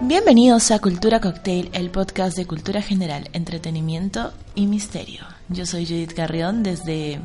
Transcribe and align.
Bienvenidos 0.00 0.70
a 0.70 0.78
Cultura 0.78 1.20
Cocktail, 1.20 1.70
el 1.72 1.90
podcast 1.90 2.36
de 2.36 2.46
cultura 2.46 2.80
general, 2.82 3.28
entretenimiento 3.32 4.32
y 4.54 4.66
misterio. 4.66 5.22
Yo 5.48 5.66
soy 5.66 5.86
Judith 5.86 6.12
Carrión 6.14 6.62
desde... 6.62 7.20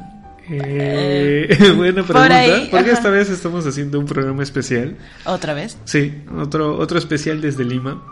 Eh, 0.49 1.73
buena 1.77 2.01
por 2.03 2.13
pregunta. 2.15 2.37
ahí, 2.39 2.67
¿Por 2.69 2.83
qué 2.83 2.89
ajá. 2.89 2.97
esta 2.97 3.09
vez 3.09 3.29
estamos 3.29 3.65
haciendo 3.67 3.99
un 3.99 4.05
programa 4.05 4.41
especial? 4.43 4.97
¿Otra 5.25 5.53
vez? 5.53 5.77
Sí, 5.85 6.23
otro, 6.37 6.77
otro 6.77 6.97
especial 6.97 7.41
desde 7.41 7.63
Lima. 7.63 8.03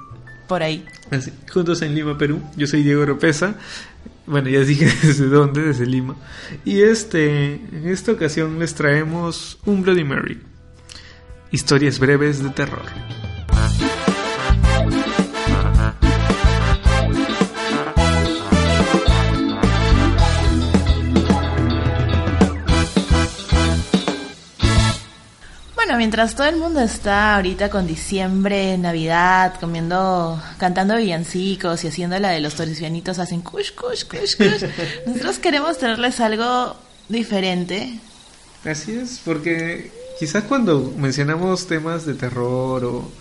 Por 0.48 0.62
ahí. 0.64 0.86
Así, 1.10 1.32
juntos 1.52 1.82
en 1.82 1.96
Lima, 1.96 2.18
Perú. 2.18 2.40
Yo 2.56 2.68
soy 2.68 2.84
Diego 2.84 3.02
Oropesa. 3.02 3.56
Bueno, 4.28 4.50
ya 4.50 4.60
dije 4.60 4.86
desde 5.04 5.26
dónde, 5.26 5.62
desde 5.62 5.86
Lima. 5.88 6.16
Y 6.64 6.82
este, 6.82 7.56
en 7.56 7.88
esta 7.88 8.12
ocasión 8.12 8.60
les 8.60 8.76
traemos 8.76 9.58
un 9.66 9.82
Bloody 9.82 10.04
Mary. 10.04 10.40
Historias 11.52 12.00
breves 12.00 12.42
de 12.44 12.50
terror. 12.52 12.84
Bueno, 25.92 26.04
mientras 26.04 26.36
todo 26.36 26.48
el 26.48 26.56
mundo 26.56 26.80
está 26.80 27.36
ahorita 27.36 27.70
con 27.70 27.86
diciembre, 27.86 28.78
Navidad, 28.78 29.56
comiendo, 29.60 30.42
cantando 30.58 30.96
villancicos 30.96 31.84
y 31.84 31.90
haciendo 31.90 32.18
la 32.18 32.30
de 32.30 32.40
los 32.40 32.56
torisianitos 32.56 33.20
hacen 33.20 33.42
kush, 33.42 33.72
kush, 33.74 34.06
kush, 34.06 34.38
kush, 34.38 34.70
nosotros 35.06 35.40
queremos 35.40 35.78
traerles 35.80 36.22
algo 36.22 36.78
diferente. 37.10 38.00
Así 38.64 38.94
es, 38.94 39.20
porque 39.26 39.92
quizás 40.18 40.46
cuando 40.46 40.94
mencionamos 40.98 41.68
temas 41.68 42.06
de 42.06 42.14
terror 42.14 42.86
o, 42.86 43.12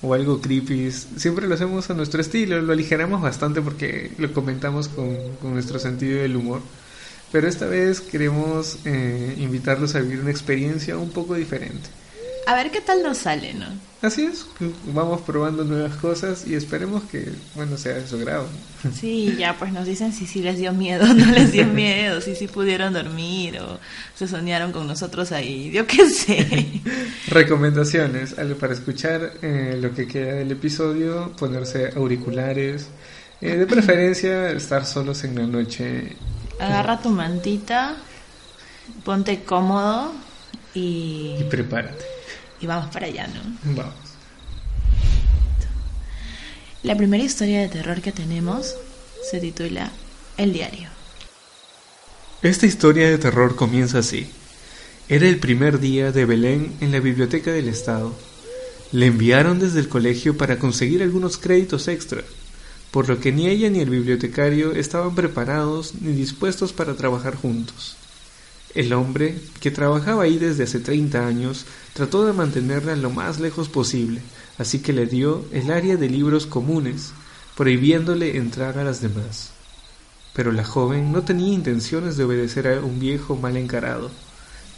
o 0.00 0.14
algo 0.14 0.40
creepy, 0.40 0.92
siempre 0.92 1.46
lo 1.46 1.56
hacemos 1.56 1.90
a 1.90 1.94
nuestro 1.94 2.22
estilo, 2.22 2.58
lo 2.62 2.72
aligeramos 2.72 3.20
bastante 3.20 3.60
porque 3.60 4.12
lo 4.16 4.32
comentamos 4.32 4.88
con, 4.88 5.14
con 5.42 5.52
nuestro 5.52 5.78
sentido 5.78 6.22
del 6.22 6.36
humor. 6.36 6.62
Pero 7.30 7.48
esta 7.48 7.66
vez 7.66 8.00
queremos 8.00 8.78
eh, 8.86 9.34
invitarlos 9.36 9.94
a 9.94 10.00
vivir 10.00 10.20
una 10.20 10.30
experiencia 10.30 10.96
un 10.96 11.10
poco 11.10 11.34
diferente. 11.34 11.90
A 12.46 12.54
ver 12.54 12.70
qué 12.70 12.80
tal 12.80 13.02
nos 13.02 13.18
sale, 13.18 13.54
¿no? 13.54 13.66
Así 14.04 14.22
es, 14.22 14.46
vamos 14.92 15.22
probando 15.22 15.64
nuevas 15.64 15.96
cosas 15.96 16.46
y 16.46 16.54
esperemos 16.54 17.04
que, 17.04 17.32
bueno, 17.54 17.78
sea 17.78 17.94
de 17.94 18.06
su 18.06 18.18
grado. 18.18 18.46
Sí, 18.92 19.34
ya 19.38 19.56
pues 19.58 19.72
nos 19.72 19.86
dicen 19.86 20.12
si 20.12 20.26
sí 20.26 20.42
les 20.42 20.58
dio 20.58 20.74
miedo, 20.74 21.06
no 21.14 21.24
les 21.32 21.52
dio 21.52 21.64
miedo, 21.64 22.20
si 22.20 22.34
sí 22.34 22.46
pudieron 22.46 22.92
dormir 22.92 23.58
o 23.60 23.78
se 24.14 24.28
soñaron 24.28 24.72
con 24.72 24.86
nosotros 24.86 25.32
ahí, 25.32 25.70
yo 25.70 25.86
qué 25.86 26.06
sé. 26.10 26.82
Recomendaciones 27.28 28.34
para 28.60 28.74
escuchar 28.74 29.32
eh, 29.40 29.78
lo 29.80 29.94
que 29.94 30.06
queda 30.06 30.34
del 30.34 30.52
episodio, 30.52 31.32
ponerse 31.38 31.92
auriculares, 31.96 32.88
eh, 33.40 33.56
de 33.56 33.66
preferencia 33.66 34.50
estar 34.50 34.84
solos 34.84 35.24
en 35.24 35.36
la 35.36 35.46
noche. 35.46 36.14
Agarra 36.60 37.00
tu 37.00 37.08
mantita, 37.08 37.96
ponte 39.02 39.44
cómodo 39.44 40.12
y, 40.74 41.36
Y 41.40 41.46
prepárate. 41.48 42.04
Y 42.64 42.66
vamos 42.66 42.90
para 42.90 43.06
allá, 43.06 43.26
¿no? 43.26 43.74
Vamos. 43.76 43.94
La 46.82 46.96
primera 46.96 47.22
historia 47.22 47.60
de 47.60 47.68
terror 47.68 48.00
que 48.00 48.10
tenemos 48.10 48.74
se 49.30 49.38
titula 49.38 49.92
El 50.38 50.52
diario. 50.54 50.88
Esta 52.42 52.66
historia 52.66 53.10
de 53.10 53.18
terror 53.18 53.54
comienza 53.54 53.98
así. 53.98 54.28
Era 55.08 55.28
el 55.28 55.38
primer 55.38 55.78
día 55.78 56.10
de 56.10 56.24
Belén 56.24 56.72
en 56.80 56.92
la 56.92 57.00
biblioteca 57.00 57.52
del 57.52 57.68
Estado. 57.68 58.14
Le 58.92 59.06
enviaron 59.06 59.58
desde 59.58 59.80
el 59.80 59.88
colegio 59.88 60.36
para 60.38 60.58
conseguir 60.58 61.02
algunos 61.02 61.36
créditos 61.36 61.88
extra, 61.88 62.22
por 62.90 63.08
lo 63.08 63.20
que 63.20 63.32
ni 63.32 63.46
ella 63.46 63.68
ni 63.68 63.80
el 63.80 63.90
bibliotecario 63.90 64.72
estaban 64.72 65.14
preparados 65.14 65.94
ni 66.00 66.12
dispuestos 66.12 66.72
para 66.72 66.94
trabajar 66.94 67.34
juntos. 67.34 67.96
El 68.74 68.92
hombre, 68.92 69.38
que 69.60 69.70
trabajaba 69.70 70.24
ahí 70.24 70.36
desde 70.36 70.64
hace 70.64 70.80
30 70.80 71.24
años, 71.24 71.64
trató 71.92 72.26
de 72.26 72.32
mantenerla 72.32 72.96
lo 72.96 73.08
más 73.08 73.38
lejos 73.38 73.68
posible, 73.68 74.20
así 74.58 74.80
que 74.80 74.92
le 74.92 75.06
dio 75.06 75.44
el 75.52 75.70
área 75.70 75.96
de 75.96 76.08
libros 76.08 76.46
comunes, 76.46 77.12
prohibiéndole 77.56 78.36
entrar 78.36 78.76
a 78.78 78.84
las 78.84 79.00
demás. 79.00 79.52
Pero 80.32 80.50
la 80.50 80.64
joven 80.64 81.12
no 81.12 81.22
tenía 81.22 81.54
intenciones 81.54 82.16
de 82.16 82.24
obedecer 82.24 82.66
a 82.66 82.80
un 82.80 82.98
viejo 82.98 83.36
mal 83.36 83.56
encarado. 83.56 84.10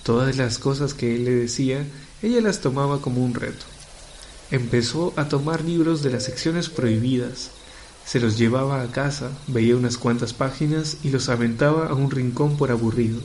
Todas 0.03 0.37
las 0.37 0.59
cosas 0.59 0.93
que 0.93 1.17
él 1.17 1.25
le 1.25 1.31
decía, 1.31 1.87
ella 2.23 2.43
las 2.43 2.61
tomaba 2.61 3.01
como 3.01 3.25
un 3.25 3.33
reto. 3.33 3.65
Empezó 4.51 5.15
a 5.17 5.29
tomar 5.29 5.65
libros 5.65 6.03
de 6.03 6.11
las 6.11 6.25
secciones 6.25 6.69
prohibidas. 6.69 7.51
Se 8.05 8.21
los 8.21 8.37
llevaba 8.37 8.83
a 8.83 8.93
casa, 8.93 9.31
veía 9.47 9.75
unas 9.75 9.97
cuantas 9.97 10.35
páginas 10.35 10.99
y 11.03 11.09
los 11.09 11.31
aventaba 11.31 11.87
a 11.87 11.95
un 11.95 12.11
rincón 12.11 12.59
por 12.59 12.71
aburridos. 12.71 13.25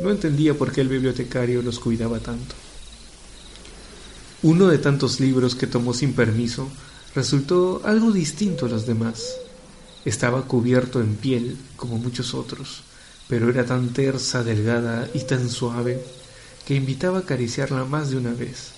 No 0.00 0.10
entendía 0.10 0.54
por 0.54 0.72
qué 0.72 0.80
el 0.80 0.88
bibliotecario 0.88 1.60
los 1.60 1.78
cuidaba 1.78 2.20
tanto. 2.20 2.54
Uno 4.42 4.68
de 4.68 4.78
tantos 4.78 5.20
libros 5.20 5.54
que 5.54 5.66
tomó 5.66 5.92
sin 5.92 6.14
permiso 6.14 6.68
resultó 7.14 7.82
algo 7.84 8.10
distinto 8.10 8.64
a 8.64 8.68
los 8.70 8.86
demás. 8.86 9.36
Estaba 10.06 10.42
cubierto 10.46 11.02
en 11.02 11.16
piel, 11.16 11.58
como 11.76 11.98
muchos 11.98 12.32
otros, 12.32 12.82
pero 13.28 13.50
era 13.50 13.66
tan 13.66 13.90
tersa, 13.90 14.42
delgada 14.42 15.06
y 15.12 15.20
tan 15.20 15.50
suave 15.50 16.02
que 16.64 16.74
invitaba 16.74 17.18
a 17.18 17.20
acariciarla 17.20 17.84
más 17.84 18.10
de 18.10 18.16
una 18.16 18.32
vez. 18.32 18.70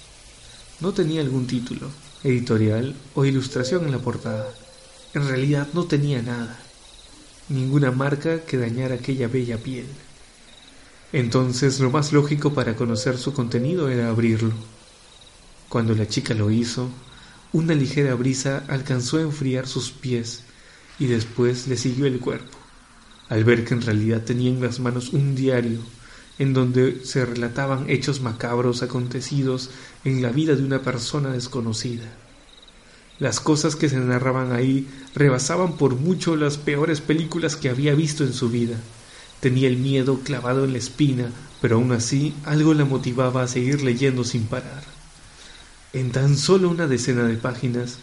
No 0.80 0.92
tenía 0.92 1.20
algún 1.20 1.46
título, 1.46 1.88
editorial 2.24 2.96
o 3.14 3.24
ilustración 3.24 3.84
en 3.84 3.92
la 3.92 3.98
portada. 3.98 4.48
En 5.14 5.28
realidad 5.28 5.68
no 5.74 5.84
tenía 5.84 6.20
nada, 6.22 6.58
ninguna 7.48 7.92
marca 7.92 8.40
que 8.40 8.56
dañara 8.56 8.96
aquella 8.96 9.28
bella 9.28 9.58
piel. 9.58 9.86
Entonces 11.12 11.78
lo 11.80 11.90
más 11.90 12.12
lógico 12.12 12.54
para 12.54 12.74
conocer 12.74 13.18
su 13.18 13.32
contenido 13.32 13.88
era 13.88 14.08
abrirlo. 14.08 14.54
Cuando 15.68 15.94
la 15.94 16.08
chica 16.08 16.34
lo 16.34 16.50
hizo, 16.50 16.88
una 17.52 17.74
ligera 17.74 18.14
brisa 18.14 18.64
alcanzó 18.68 19.18
a 19.18 19.22
enfriar 19.22 19.66
sus 19.66 19.90
pies 19.90 20.44
y 20.98 21.06
después 21.06 21.68
le 21.68 21.76
siguió 21.76 22.06
el 22.06 22.18
cuerpo, 22.18 22.56
al 23.28 23.44
ver 23.44 23.64
que 23.64 23.74
en 23.74 23.82
realidad 23.82 24.22
tenía 24.22 24.50
en 24.50 24.62
las 24.62 24.80
manos 24.80 25.10
un 25.12 25.34
diario 25.34 25.80
en 26.38 26.54
donde 26.54 27.04
se 27.04 27.24
relataban 27.24 27.88
hechos 27.90 28.20
macabros 28.20 28.82
acontecidos 28.82 29.70
en 30.04 30.22
la 30.22 30.30
vida 30.30 30.56
de 30.56 30.64
una 30.64 30.80
persona 30.80 31.30
desconocida. 31.30 32.04
Las 33.18 33.38
cosas 33.38 33.76
que 33.76 33.88
se 33.88 33.98
narraban 33.98 34.52
ahí 34.52 34.88
rebasaban 35.14 35.76
por 35.76 35.94
mucho 35.94 36.34
las 36.36 36.56
peores 36.56 37.00
películas 37.00 37.54
que 37.56 37.68
había 37.68 37.94
visto 37.94 38.24
en 38.24 38.32
su 38.32 38.48
vida. 38.48 38.76
Tenía 39.42 39.66
el 39.66 39.76
miedo 39.76 40.20
clavado 40.20 40.64
en 40.64 40.70
la 40.70 40.78
espina, 40.78 41.32
pero 41.60 41.74
aún 41.74 41.90
así 41.90 42.32
algo 42.44 42.74
la 42.74 42.84
motivaba 42.84 43.42
a 43.42 43.48
seguir 43.48 43.82
leyendo 43.82 44.22
sin 44.22 44.44
parar. 44.44 44.84
En 45.92 46.12
tan 46.12 46.38
solo 46.38 46.68
una 46.70 46.86
decena 46.86 47.24
de 47.24 47.34
páginas, 47.34 47.98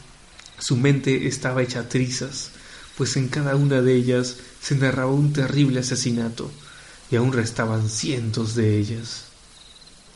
su 0.57 0.75
mente 0.75 1.27
estaba 1.27 1.63
hecha 1.63 1.87
trizas, 1.87 2.51
pues 2.97 3.15
en 3.15 3.29
cada 3.29 3.55
una 3.55 3.81
de 3.81 3.95
ellas 3.95 4.35
se 4.61 4.75
narraba 4.75 5.13
un 5.13 5.31
terrible 5.31 5.79
asesinato, 5.79 6.51
y 7.09 7.15
aún 7.15 7.31
restaban 7.31 7.89
cientos 7.89 8.53
de 8.53 8.77
ellas. 8.77 9.27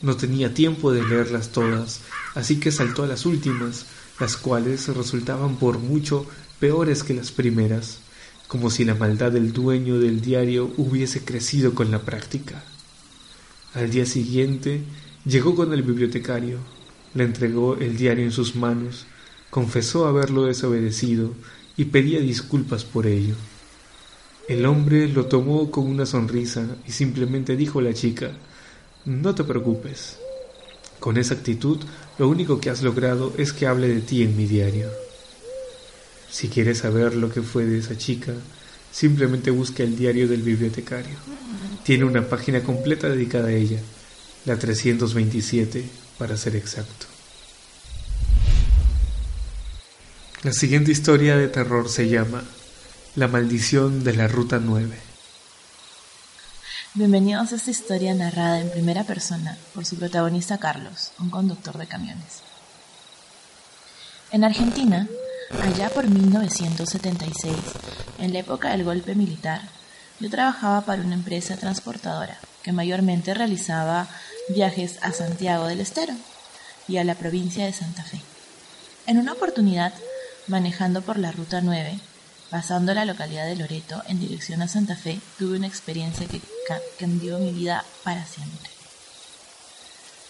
No 0.02 0.18
tenía 0.18 0.52
tiempo 0.52 0.92
de 0.92 1.04
leerlas 1.04 1.52
todas, 1.52 2.00
así 2.34 2.60
que 2.60 2.70
saltó 2.70 3.02
a 3.02 3.06
las 3.06 3.24
últimas, 3.24 3.86
las 4.20 4.36
cuales 4.36 4.88
resultaban 4.88 5.56
por 5.56 5.78
mucho 5.78 6.26
peores 6.60 7.02
que 7.02 7.14
las 7.14 7.30
primeras, 7.30 8.00
como 8.48 8.70
si 8.70 8.84
la 8.84 8.94
maldad 8.94 9.32
del 9.32 9.52
dueño 9.52 9.98
del 9.98 10.20
diario 10.20 10.72
hubiese 10.76 11.24
crecido 11.24 11.74
con 11.74 11.90
la 11.90 12.00
práctica. 12.00 12.62
Al 13.74 13.90
día 13.90 14.06
siguiente 14.06 14.82
llegó 15.24 15.54
con 15.54 15.72
el 15.72 15.82
bibliotecario, 15.82 16.58
le 17.14 17.24
entregó 17.24 17.76
el 17.76 17.96
diario 17.96 18.24
en 18.24 18.32
sus 18.32 18.54
manos, 18.54 19.06
confesó 19.50 20.06
haberlo 20.06 20.44
desobedecido 20.44 21.32
y 21.76 21.86
pedía 21.86 22.20
disculpas 22.20 22.84
por 22.84 23.06
ello. 23.06 23.34
El 24.48 24.66
hombre 24.66 25.08
lo 25.08 25.26
tomó 25.26 25.70
con 25.70 25.86
una 25.86 26.06
sonrisa 26.06 26.66
y 26.86 26.92
simplemente 26.92 27.56
dijo 27.56 27.78
a 27.78 27.82
la 27.82 27.94
chica 27.94 28.32
No 29.04 29.34
te 29.34 29.42
preocupes. 29.42 30.18
Con 31.00 31.16
esa 31.16 31.34
actitud, 31.34 31.78
lo 32.18 32.28
único 32.28 32.60
que 32.60 32.70
has 32.70 32.82
logrado 32.82 33.32
es 33.38 33.52
que 33.52 33.66
hable 33.66 33.88
de 33.88 34.00
ti 34.00 34.22
en 34.22 34.36
mi 34.36 34.46
diario. 34.46 35.03
Si 36.34 36.48
quieres 36.48 36.78
saber 36.78 37.14
lo 37.14 37.30
que 37.30 37.42
fue 37.42 37.64
de 37.64 37.78
esa 37.78 37.96
chica, 37.96 38.32
simplemente 38.90 39.52
busca 39.52 39.84
el 39.84 39.96
diario 39.96 40.26
del 40.26 40.42
bibliotecario. 40.42 41.14
Tiene 41.84 42.06
una 42.06 42.28
página 42.28 42.60
completa 42.60 43.08
dedicada 43.08 43.50
a 43.50 43.52
ella, 43.52 43.78
la 44.44 44.58
327 44.58 45.88
para 46.18 46.36
ser 46.36 46.56
exacto. 46.56 47.06
La 50.42 50.52
siguiente 50.52 50.90
historia 50.90 51.36
de 51.36 51.46
terror 51.46 51.88
se 51.88 52.08
llama 52.08 52.42
La 53.14 53.28
maldición 53.28 54.02
de 54.02 54.16
la 54.16 54.26
Ruta 54.26 54.58
9. 54.58 54.92
Bienvenidos 56.94 57.52
a 57.52 57.54
esta 57.54 57.70
historia 57.70 58.12
narrada 58.12 58.60
en 58.60 58.72
primera 58.72 59.04
persona 59.04 59.56
por 59.72 59.84
su 59.84 59.94
protagonista 59.94 60.58
Carlos, 60.58 61.12
un 61.20 61.30
conductor 61.30 61.78
de 61.78 61.86
camiones. 61.86 62.42
En 64.32 64.42
Argentina, 64.42 65.08
allá 65.62 65.90
por 65.90 66.08
1976, 66.08 67.56
en 68.18 68.32
la 68.32 68.38
época 68.40 68.70
del 68.70 68.84
golpe 68.84 69.14
militar, 69.14 69.62
yo 70.20 70.30
trabajaba 70.30 70.82
para 70.82 71.02
una 71.02 71.14
empresa 71.14 71.56
transportadora 71.56 72.38
que 72.62 72.72
mayormente 72.72 73.34
realizaba 73.34 74.08
viajes 74.48 74.98
a 75.02 75.12
Santiago 75.12 75.66
del 75.66 75.80
Estero 75.80 76.14
y 76.88 76.98
a 76.98 77.04
la 77.04 77.14
provincia 77.14 77.64
de 77.64 77.72
Santa 77.72 78.02
Fe. 78.02 78.20
En 79.06 79.18
una 79.18 79.32
oportunidad, 79.32 79.92
manejando 80.46 81.02
por 81.02 81.18
la 81.18 81.32
Ruta 81.32 81.60
9, 81.60 81.98
pasando 82.50 82.94
la 82.94 83.04
localidad 83.04 83.46
de 83.46 83.56
Loreto 83.56 84.02
en 84.06 84.20
dirección 84.20 84.62
a 84.62 84.68
Santa 84.68 84.96
Fe, 84.96 85.20
tuve 85.38 85.56
una 85.56 85.66
experiencia 85.66 86.26
que 86.26 86.40
cambió 86.98 87.38
mi 87.38 87.52
vida 87.52 87.84
para 88.02 88.24
siempre. 88.24 88.73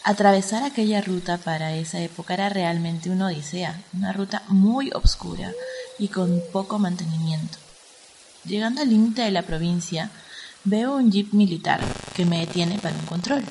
Atravesar 0.07 0.63
aquella 0.65 1.01
ruta 1.01 1.39
para 1.39 1.73
esa 1.77 1.99
época 1.99 2.35
era 2.35 2.51
realmente 2.51 3.09
una 3.09 3.29
odisea, 3.29 3.81
una 3.95 4.13
ruta 4.13 4.43
muy 4.49 4.91
oscura 4.93 5.51
y 5.99 6.09
con 6.09 6.43
poco 6.53 6.79
mantenimiento. 6.79 7.57
Llegando 8.45 8.83
al 8.83 8.91
límite 8.91 9.23
de 9.23 9.31
la 9.31 9.41
provincia, 9.41 10.11
veo 10.65 10.97
un 10.97 11.11
jeep 11.11 11.33
militar 11.33 11.81
que 12.15 12.27
me 12.27 12.41
detiene 12.41 12.79
para 12.79 12.95
un 12.95 13.07
control. 13.07 13.45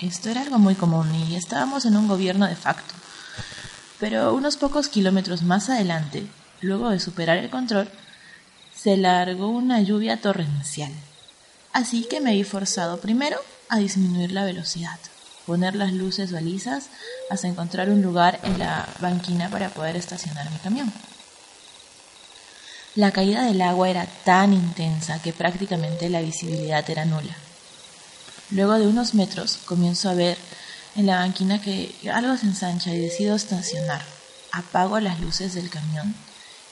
Esto 0.00 0.30
era 0.30 0.40
algo 0.40 0.58
muy 0.58 0.74
común 0.74 1.14
y 1.14 1.36
estábamos 1.36 1.84
en 1.84 1.98
un 1.98 2.08
gobierno 2.08 2.46
de 2.46 2.56
facto. 2.56 2.94
Pero 4.00 4.32
unos 4.32 4.56
pocos 4.56 4.88
kilómetros 4.88 5.42
más 5.42 5.68
adelante, 5.68 6.26
luego 6.62 6.88
de 6.88 6.98
superar 6.98 7.36
el 7.36 7.50
control, 7.50 7.90
se 8.74 8.96
largó 8.96 9.48
una 9.48 9.82
lluvia 9.82 10.18
torrencial. 10.18 10.92
Así 11.74 12.04
que 12.08 12.22
me 12.22 12.32
vi 12.32 12.42
forzado 12.42 13.00
primero 13.00 13.36
a 13.68 13.76
disminuir 13.76 14.32
la 14.32 14.44
velocidad, 14.44 14.98
poner 15.46 15.74
las 15.74 15.92
luces 15.92 16.32
balizas 16.32 16.90
hasta 17.30 17.48
encontrar 17.48 17.90
un 17.90 18.02
lugar 18.02 18.40
en 18.42 18.58
la 18.58 18.88
banquina 19.00 19.50
para 19.50 19.68
poder 19.70 19.96
estacionar 19.96 20.50
mi 20.50 20.58
camión. 20.58 20.92
La 22.94 23.10
caída 23.10 23.44
del 23.44 23.62
agua 23.62 23.88
era 23.88 24.06
tan 24.24 24.52
intensa 24.52 25.20
que 25.22 25.32
prácticamente 25.32 26.10
la 26.10 26.20
visibilidad 26.20 26.88
era 26.90 27.06
nula. 27.06 27.34
Luego 28.50 28.78
de 28.78 28.86
unos 28.86 29.14
metros 29.14 29.58
comienzo 29.64 30.10
a 30.10 30.14
ver 30.14 30.36
en 30.94 31.06
la 31.06 31.16
banquina 31.16 31.60
que 31.60 31.94
algo 32.12 32.36
se 32.36 32.46
ensancha 32.46 32.92
y 32.92 32.98
decido 32.98 33.34
estacionar. 33.34 34.02
Apago 34.52 35.00
las 35.00 35.20
luces 35.20 35.54
del 35.54 35.70
camión 35.70 36.14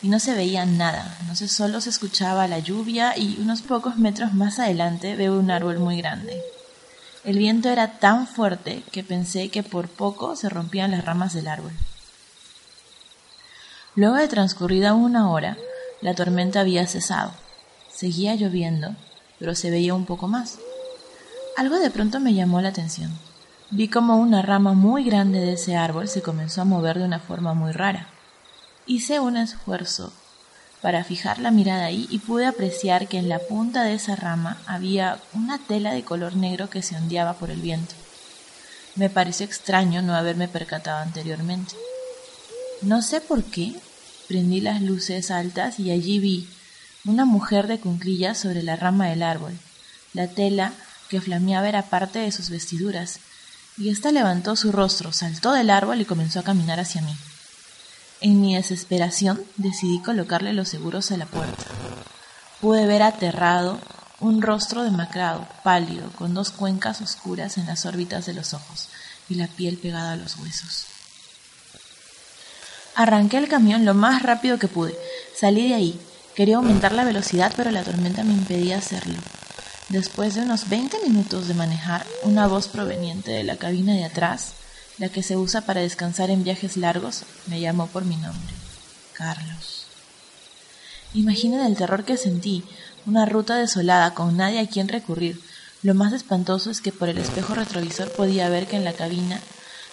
y 0.02 0.08
no 0.08 0.19
se 0.19 0.34
veía 0.34 0.66
nada, 0.66 1.19
no 1.26 1.34
sé, 1.34 1.49
solo 1.49 1.81
se 1.81 1.90
escuchaba 1.90 2.49
la 2.49 2.58
lluvia 2.58 3.16
y 3.16 3.38
unos 3.40 3.62
pocos 3.62 3.96
metros 3.96 4.34
más 4.34 4.58
adelante 4.58 5.16
veo 5.16 5.38
un 5.38 5.50
árbol 5.50 5.78
muy 5.78 5.96
grande. 5.99 6.43
El 7.22 7.37
viento 7.37 7.69
era 7.69 7.99
tan 7.99 8.26
fuerte 8.26 8.82
que 8.93 9.05
pensé 9.05 9.50
que 9.50 9.62
por 9.62 9.88
poco 9.88 10.37
se 10.37 10.49
rompían 10.49 10.93
las 10.93 11.05
ramas 11.05 11.34
del 11.34 11.49
árbol. 11.49 11.72
Luego 13.94 14.17
de 14.17 14.28
transcurrida 14.28 14.94
una 14.94 15.31
hora, 15.31 15.58
la 16.00 16.14
tormenta 16.14 16.61
había 16.61 16.87
cesado. 16.87 17.32
Seguía 17.90 18.34
lloviendo, 18.37 18.96
pero 19.38 19.55
se 19.55 19.70
veía 19.70 19.94
un 19.94 20.06
poco 20.06 20.28
más. 20.28 20.58
Algo 21.58 21.78
de 21.78 21.90
pronto 21.90 22.20
me 22.20 22.32
llamó 22.32 22.62
la 22.62 22.70
atención. 22.70 23.11
Vi 23.70 23.88
como 23.88 24.16
una 24.16 24.40
rama 24.40 24.73
muy 24.73 25.05
grande 25.05 25.40
de 25.40 25.52
ese 25.52 25.76
árbol 25.76 26.08
se 26.08 26.23
comenzó 26.23 26.62
a 26.62 26.64
mover 26.64 26.99
de 26.99 27.05
una 27.05 27.19
forma 27.19 27.52
muy 27.52 27.73
rara. 27.73 28.08
Hice 28.87 29.20
un 29.20 29.37
esfuerzo 29.37 30.12
para 30.82 31.05
fijar 31.05 31.38
la 31.38 31.50
mirada 31.50 31.85
ahí 31.85 32.06
y 32.11 32.19
pude 32.19 32.47
apreciar 32.47 33.09
que 33.09 33.19
en 33.19 33.29
la 33.29 33.38
punta 33.38 33.82
de 33.85 33.94
esa 33.94 34.17
rama 34.17 34.61
había 34.67 35.19
una 35.35 35.59
tela 35.59 35.93
de 35.93 36.03
color 36.03 36.37
negro 36.37 36.71
que 36.71 36.82
se 36.82 36.97
ondeaba 36.97 37.35
por 37.35 37.50
el 37.50 37.61
viento. 37.61 37.94
Me 38.97 39.11
pareció 39.11 39.47
extraño 39.47 40.03
no 40.03 40.15
haberme 40.15 40.49
percatado 40.49 40.99
anteriormente. 40.99 41.75
No 42.82 43.03
sé 43.03 43.21
por 43.21 43.44
qué, 43.44 43.75
prendí 44.29 44.61
las 44.61 44.81
luces 44.81 45.31
altas 45.31 45.79
y 45.79 45.91
allí 45.91 46.19
vi 46.19 46.49
una 47.05 47.25
mujer 47.25 47.67
de 47.67 47.79
cunclillas 47.79 48.38
sobre 48.38 48.62
la 48.62 48.76
rama 48.76 49.09
del 49.09 49.23
árbol. 49.23 49.56
La 50.12 50.29
tela 50.29 50.73
que 51.09 51.21
flameaba 51.21 51.69
era 51.69 51.83
parte 51.83 52.21
de 52.21 52.33
sus 52.33 52.50
vestiduras, 52.50 53.21
y 53.76 53.88
ésta 53.88 54.12
levantó 54.12 54.56
su 54.56 54.73
rostro, 54.73 55.12
saltó 55.12 55.53
del 55.53 55.71
árbol 55.71 56.00
y 56.00 56.05
comenzó 56.05 56.41
a 56.41 56.44
caminar 56.44 56.81
hacia 56.81 57.03
mí. 57.03 57.15
En 58.22 58.40
mi 58.40 58.55
desesperación 58.55 59.43
decidí 59.56 60.00
colocarle 60.00 60.52
los 60.52 60.69
seguros 60.69 61.11
a 61.11 61.17
la 61.17 61.26
puerta. 61.26 61.64
Pude 62.61 62.87
ver 62.87 63.02
aterrado 63.02 63.78
un 64.20 64.43
rostro 64.43 64.82
demacrado, 64.84 65.49
pálido, 65.64 66.11
con 66.17 66.34
dos 66.34 66.50
cuencas 66.50 67.00
oscuras 67.00 67.56
en 67.56 67.67
las 67.67 67.87
órbitas 67.87 68.26
de 68.26 68.34
los 68.34 68.52
ojos 68.52 68.88
y 69.31 69.37
la 69.37 69.46
piel 69.46 69.78
pegada 69.78 70.12
a 70.12 70.17
los 70.17 70.37
huesos. 70.37 70.84
Arranqué 72.94 73.38
el 73.38 73.49
camión 73.49 73.87
lo 73.87 73.94
más 73.94 74.23
rápido 74.23 74.58
que 74.58 74.69
pude. 74.69 74.94
Salí 75.34 75.69
de 75.69 75.75
ahí. 75.75 76.00
Quería 76.34 76.56
aumentar 76.56 76.93
la 76.93 77.05
velocidad, 77.05 77.52
pero 77.56 77.70
la 77.70 77.82
tormenta 77.82 78.23
me 78.23 78.34
impedía 78.34 78.76
hacerlo. 78.76 79.19
Después 79.88 80.34
de 80.34 80.43
unos 80.43 80.69
20 80.69 80.99
minutos 81.08 81.49
de 81.49 81.55
manejar, 81.55 82.06
una 82.23 82.46
voz 82.46 82.69
proveniente 82.69 83.31
de 83.31 83.44
la 83.44 83.56
cabina 83.56 83.94
de 83.94 84.05
atrás, 84.05 84.52
la 85.00 85.08
que 85.08 85.23
se 85.23 85.37
usa 85.37 85.62
para 85.62 85.81
descansar 85.81 86.31
en 86.31 86.44
viajes 86.44 86.76
largos, 86.76 87.25
me 87.47 87.58
llamó 87.58 87.87
por 87.87 88.05
mi 88.05 88.17
nombre. 88.17 88.55
Carlos. 89.14 89.87
Imaginen 91.14 91.62
el 91.62 91.75
terror 91.75 92.05
que 92.05 92.19
sentí, 92.19 92.62
una 93.06 93.25
ruta 93.25 93.56
desolada 93.56 94.12
con 94.12 94.37
nadie 94.37 94.61
a 94.61 94.67
quien 94.69 94.88
recurrir. 94.88 95.41
Lo 95.82 95.94
más 95.94 96.12
espantoso 96.12 96.70
es 96.70 96.82
que 96.82 96.93
por 96.93 97.08
el 97.08 97.17
espejo 97.17 97.55
retrovisor 97.55 98.12
podía 98.12 98.50
ver 98.50 98.67
que 98.67 98.76
en 98.76 98.85
la 98.85 98.93
cabina 98.93 99.41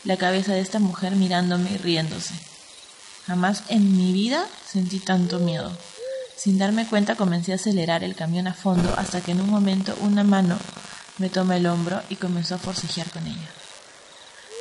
la 0.04 0.18
cabeza 0.18 0.54
de 0.54 0.60
esta 0.60 0.80
mujer 0.80 1.16
mirándome 1.16 1.72
y 1.72 1.78
riéndose. 1.78 2.36
Jamás 3.26 3.64
en 3.70 3.96
mi 3.96 4.12
vida 4.12 4.46
sentí 4.66 5.00
tanto 5.00 5.40
miedo. 5.40 5.72
Sin 6.36 6.58
darme 6.58 6.86
cuenta 6.86 7.16
comencé 7.16 7.54
a 7.54 7.56
acelerar 7.56 8.04
el 8.04 8.16
camión 8.16 8.48
a 8.48 8.54
fondo 8.54 8.94
hasta 8.98 9.22
que 9.22 9.32
en 9.32 9.40
un 9.40 9.50
momento 9.50 9.96
una 10.02 10.26
mano 10.26 10.58
me 11.18 11.30
tomó 11.30 11.54
el 11.54 11.66
hombro 11.66 12.02
y 12.10 12.18
comenzó 12.18 12.56
a 12.56 12.60
forcejear 12.60 13.10
con 13.10 13.26
ella. 13.26 13.50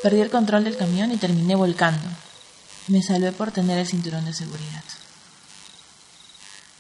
Perdí 0.06 0.20
el 0.20 0.30
control 0.30 0.62
del 0.62 0.76
camión 0.76 1.10
y 1.10 1.16
terminé 1.16 1.56
volcando. 1.56 2.08
Me 2.86 3.02
salvé 3.02 3.32
por 3.32 3.50
tener 3.50 3.76
el 3.76 3.88
cinturón 3.88 4.24
de 4.24 4.32
seguridad. 4.32 4.84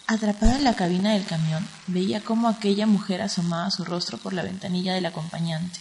Atrapada 0.06 0.54
en 0.54 0.62
la 0.62 0.76
cabina 0.76 1.12
del 1.12 1.26
camión, 1.26 1.66
veía 1.88 2.20
cómo 2.20 2.46
aquella 2.46 2.86
mujer 2.86 3.22
asomaba 3.22 3.72
su 3.72 3.84
rostro 3.84 4.16
por 4.18 4.32
la 4.32 4.44
ventanilla 4.44 4.94
del 4.94 5.06
acompañante. 5.06 5.80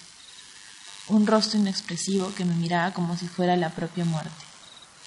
Un 1.07 1.27
rostro 1.27 1.59
inexpresivo 1.59 2.33
que 2.33 2.45
me 2.45 2.55
miraba 2.55 2.93
como 2.93 3.15
si 3.15 3.27
fuera 3.27 3.55
la 3.55 3.69
propia 3.69 4.05
muerte, 4.05 4.43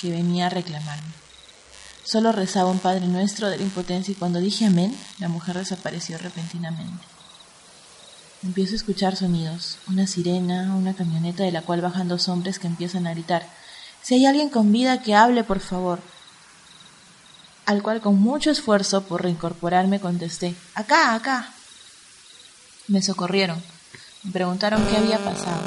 que 0.00 0.12
venía 0.12 0.46
a 0.46 0.50
reclamarme. 0.50 1.12
Solo 2.04 2.30
rezaba 2.30 2.70
un 2.70 2.78
Padre 2.78 3.08
Nuestro 3.08 3.50
de 3.50 3.56
la 3.56 3.64
impotencia 3.64 4.12
y 4.12 4.14
cuando 4.14 4.38
dije 4.38 4.64
amén, 4.64 4.96
la 5.18 5.26
mujer 5.26 5.58
desapareció 5.58 6.18
repentinamente. 6.18 7.17
Empiezo 8.44 8.74
a 8.74 8.76
escuchar 8.76 9.16
sonidos, 9.16 9.78
una 9.88 10.06
sirena, 10.06 10.76
una 10.76 10.94
camioneta 10.94 11.42
de 11.42 11.50
la 11.50 11.62
cual 11.62 11.80
bajan 11.80 12.06
dos 12.06 12.28
hombres 12.28 12.60
que 12.60 12.68
empiezan 12.68 13.08
a 13.08 13.10
gritar, 13.10 13.44
si 14.00 14.14
hay 14.14 14.26
alguien 14.26 14.48
con 14.48 14.70
vida 14.70 15.02
que 15.02 15.16
hable, 15.16 15.42
por 15.42 15.58
favor. 15.58 15.98
Al 17.66 17.82
cual 17.82 18.00
con 18.00 18.20
mucho 18.20 18.52
esfuerzo 18.52 19.02
por 19.02 19.22
reincorporarme 19.22 19.98
contesté, 19.98 20.54
acá, 20.76 21.14
acá. 21.14 21.52
Me 22.86 23.02
socorrieron, 23.02 23.60
me 24.22 24.30
preguntaron 24.30 24.86
qué 24.86 24.98
había 24.98 25.18
pasado. 25.18 25.60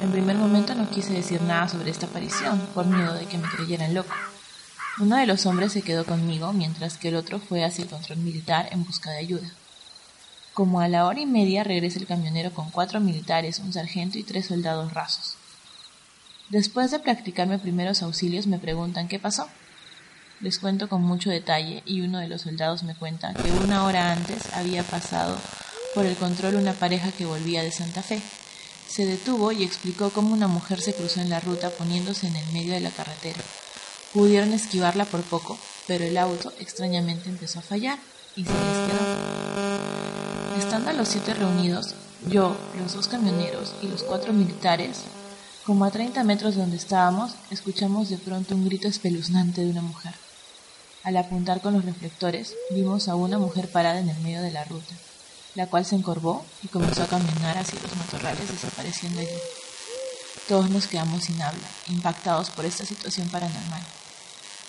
En 0.00 0.12
primer 0.12 0.36
momento 0.36 0.76
no 0.76 0.88
quise 0.88 1.12
decir 1.12 1.42
nada 1.42 1.68
sobre 1.68 1.90
esta 1.90 2.06
aparición, 2.06 2.60
por 2.72 2.86
miedo 2.86 3.14
de 3.14 3.26
que 3.26 3.36
me 3.36 3.48
creyeran 3.48 3.94
loco. 3.94 4.14
Uno 5.00 5.16
de 5.16 5.26
los 5.26 5.44
hombres 5.44 5.72
se 5.72 5.82
quedó 5.82 6.06
conmigo, 6.06 6.52
mientras 6.52 6.98
que 6.98 7.08
el 7.08 7.16
otro 7.16 7.40
fue 7.40 7.64
hacia 7.64 7.82
el 7.82 7.90
control 7.90 8.18
militar 8.18 8.68
en 8.70 8.84
busca 8.84 9.10
de 9.10 9.18
ayuda. 9.18 9.50
Como 10.56 10.80
a 10.80 10.88
la 10.88 11.04
hora 11.04 11.20
y 11.20 11.26
media 11.26 11.64
regresa 11.64 11.98
el 11.98 12.06
camionero 12.06 12.50
con 12.50 12.70
cuatro 12.70 12.98
militares, 12.98 13.58
un 13.58 13.74
sargento 13.74 14.16
y 14.16 14.22
tres 14.22 14.46
soldados 14.46 14.94
rasos. 14.94 15.34
Después 16.48 16.90
de 16.90 16.98
practicarme 16.98 17.58
primeros 17.58 18.00
auxilios 18.00 18.46
me 18.46 18.58
preguntan 18.58 19.06
qué 19.06 19.18
pasó. 19.18 19.48
Les 20.40 20.58
cuento 20.58 20.88
con 20.88 21.02
mucho 21.02 21.28
detalle 21.28 21.82
y 21.84 22.00
uno 22.00 22.20
de 22.20 22.28
los 22.28 22.40
soldados 22.40 22.84
me 22.84 22.94
cuenta 22.94 23.34
que 23.34 23.50
una 23.50 23.84
hora 23.84 24.10
antes 24.12 24.50
había 24.54 24.82
pasado 24.82 25.36
por 25.94 26.06
el 26.06 26.16
control 26.16 26.54
una 26.54 26.72
pareja 26.72 27.12
que 27.12 27.26
volvía 27.26 27.62
de 27.62 27.70
Santa 27.70 28.02
Fe. 28.02 28.22
Se 28.88 29.04
detuvo 29.04 29.52
y 29.52 29.62
explicó 29.62 30.08
cómo 30.08 30.32
una 30.32 30.48
mujer 30.48 30.80
se 30.80 30.94
cruzó 30.94 31.20
en 31.20 31.28
la 31.28 31.40
ruta 31.40 31.68
poniéndose 31.68 32.28
en 32.28 32.36
el 32.36 32.52
medio 32.54 32.72
de 32.72 32.80
la 32.80 32.90
carretera. 32.92 33.42
Pudieron 34.14 34.54
esquivarla 34.54 35.04
por 35.04 35.20
poco, 35.20 35.58
pero 35.86 36.02
el 36.04 36.16
auto 36.16 36.50
extrañamente 36.60 37.28
empezó 37.28 37.58
a 37.58 37.62
fallar 37.62 37.98
y 38.36 38.44
se 38.44 38.52
les 38.52 38.90
quedó. 38.90 39.45
Los 40.94 41.08
siete 41.08 41.34
reunidos, 41.34 41.94
yo, 42.26 42.56
los 42.78 42.94
dos 42.94 43.06
camioneros 43.06 43.74
y 43.82 43.86
los 43.86 44.02
cuatro 44.02 44.32
militares, 44.32 45.02
como 45.66 45.84
a 45.84 45.90
30 45.90 46.24
metros 46.24 46.54
de 46.54 46.62
donde 46.62 46.78
estábamos, 46.78 47.32
escuchamos 47.50 48.08
de 48.08 48.16
pronto 48.16 48.54
un 48.54 48.64
grito 48.64 48.88
espeluznante 48.88 49.60
de 49.60 49.70
una 49.70 49.82
mujer. 49.82 50.14
Al 51.02 51.18
apuntar 51.18 51.60
con 51.60 51.74
los 51.74 51.84
reflectores, 51.84 52.54
vimos 52.70 53.08
a 53.08 53.14
una 53.14 53.38
mujer 53.38 53.68
parada 53.68 54.00
en 54.00 54.08
el 54.08 54.18
medio 54.20 54.40
de 54.40 54.52
la 54.52 54.64
ruta, 54.64 54.94
la 55.54 55.66
cual 55.66 55.84
se 55.84 55.96
encorvó 55.96 56.46
y 56.62 56.68
comenzó 56.68 57.02
a 57.02 57.08
caminar 57.08 57.58
hacia 57.58 57.78
los 57.82 57.94
matorrales 57.94 58.50
desapareciendo 58.50 59.20
allí. 59.20 59.38
Todos 60.48 60.70
nos 60.70 60.86
quedamos 60.86 61.24
sin 61.24 61.42
habla, 61.42 61.68
impactados 61.88 62.48
por 62.48 62.64
esta 62.64 62.86
situación 62.86 63.28
paranormal. 63.28 63.82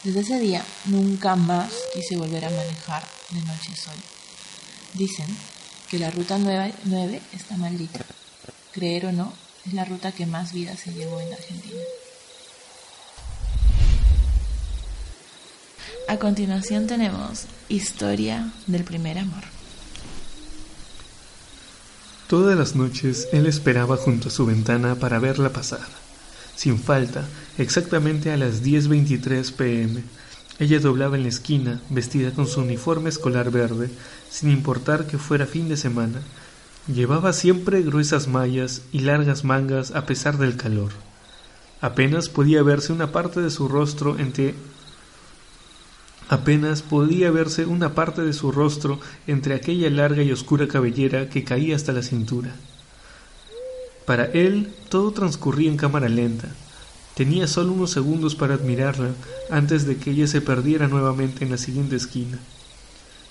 Desde 0.03 0.19
ese 0.19 0.39
día 0.39 0.63
nunca 0.85 1.37
más 1.37 1.71
quise 1.93 2.17
volver 2.17 2.43
a 2.43 2.49
manejar 2.49 3.03
de 3.29 3.41
noche 3.41 3.75
sola. 3.75 4.03
Dicen 4.93 5.27
que 5.89 5.99
la 5.99 6.11
ruta 6.11 6.37
9, 6.37 7.21
está 7.33 7.57
maldita. 7.57 7.99
Creer 8.73 9.07
o 9.07 9.11
no, 9.11 9.33
es 9.65 9.73
la 9.73 9.85
ruta 9.85 10.11
que 10.11 10.25
más 10.25 10.53
vida 10.53 10.75
se 10.75 10.93
llevó 10.93 11.19
en 11.21 11.33
Argentina. 11.33 11.81
A 16.09 16.17
continuación 16.17 16.87
tenemos 16.87 17.45
Historia 17.69 18.51
del 18.65 18.83
primer 18.83 19.17
amor. 19.17 19.43
Todas 22.27 22.57
las 22.57 22.75
noches 22.75 23.29
él 23.31 23.45
esperaba 23.45 23.95
junto 23.97 24.27
a 24.27 24.31
su 24.31 24.45
ventana 24.45 24.95
para 24.95 25.19
verla 25.19 25.51
pasar. 25.51 25.87
Sin 26.55 26.79
falta, 26.79 27.25
exactamente 27.57 28.31
a 28.31 28.37
las 28.37 28.63
10.23 28.63 29.53
pm, 29.53 30.03
ella 30.59 30.79
doblaba 30.79 31.15
en 31.15 31.23
la 31.23 31.29
esquina, 31.29 31.81
vestida 31.89 32.31
con 32.31 32.47
su 32.47 32.61
uniforme 32.61 33.09
escolar 33.09 33.51
verde, 33.51 33.89
sin 34.29 34.49
importar 34.49 35.05
que 35.05 35.17
fuera 35.17 35.45
fin 35.45 35.69
de 35.69 35.77
semana. 35.77 36.21
Llevaba 36.87 37.33
siempre 37.33 37.81
gruesas 37.81 38.27
mallas 38.27 38.81
y 38.91 38.99
largas 38.99 39.43
mangas 39.43 39.91
a 39.91 40.05
pesar 40.05 40.37
del 40.37 40.57
calor. 40.57 40.91
Apenas 41.81 42.29
podía 42.29 42.63
verse 42.63 42.91
una 42.91 43.11
parte 43.11 43.41
de 43.41 43.51
su 43.51 43.67
rostro 43.67 44.17
entre 44.17 44.55
Apenas 46.29 46.81
podía 46.81 47.31
verse 47.31 47.65
una 47.65 47.93
parte 47.93 48.21
de 48.21 48.33
su 48.33 48.51
rostro 48.51 48.99
entre 49.27 49.55
aquella 49.55 49.89
larga 49.89 50.23
y 50.23 50.31
oscura 50.31 50.67
cabellera 50.67 51.29
que 51.29 51.45
caía 51.45 51.75
hasta 51.75 51.93
la 51.93 52.01
cintura. 52.01 52.53
Para 54.05 54.25
él 54.25 54.73
todo 54.89 55.11
transcurría 55.11 55.69
en 55.69 55.77
cámara 55.77 56.09
lenta. 56.09 56.49
Tenía 57.17 57.47
solo 57.47 57.73
unos 57.73 57.89
segundos 57.89 58.35
para 58.35 58.53
admirarla 58.53 59.09
antes 59.49 59.87
de 59.87 59.97
que 59.97 60.11
ella 60.11 60.27
se 60.27 60.39
perdiera 60.39 60.87
nuevamente 60.87 61.43
en 61.43 61.49
la 61.49 61.57
siguiente 61.57 61.95
esquina. 61.95 62.37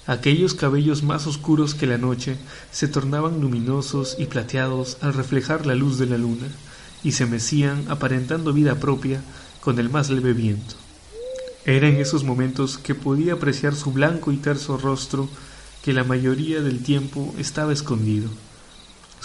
Aquellos 0.09 0.55
cabellos 0.55 1.05
más 1.05 1.29
oscuros 1.29 1.77
que 1.77 1.87
la 1.87 1.97
noche 1.97 2.37
se 2.73 2.89
tornaban 2.89 3.41
luminosos 3.41 4.17
y 4.19 4.27
plateados 4.27 4.99
al 5.03 5.15
reflejar 5.15 5.67
la 5.67 5.77
luz 5.77 5.99
de 5.99 6.07
la 6.07 6.19
luna, 6.19 6.49
y 7.05 7.13
se 7.13 7.27
mecían 7.27 7.85
aparentando 7.89 8.53
vida 8.53 8.75
propia 8.75 9.23
con 9.61 9.79
el 9.79 9.89
más 9.89 10.11
leve 10.11 10.33
viento. 10.33 10.75
Era 11.65 11.87
en 11.87 11.99
esos 11.99 12.25
momentos 12.25 12.79
que 12.79 12.97
podía 12.97 13.35
apreciar 13.35 13.77
su 13.77 13.93
blanco 13.93 14.33
y 14.33 14.37
terso 14.39 14.79
rostro 14.79 15.29
que 15.85 15.93
la 15.93 16.03
mayoría 16.03 16.61
del 16.61 16.83
tiempo 16.83 17.33
estaba 17.39 17.73
escondido. 17.73 18.31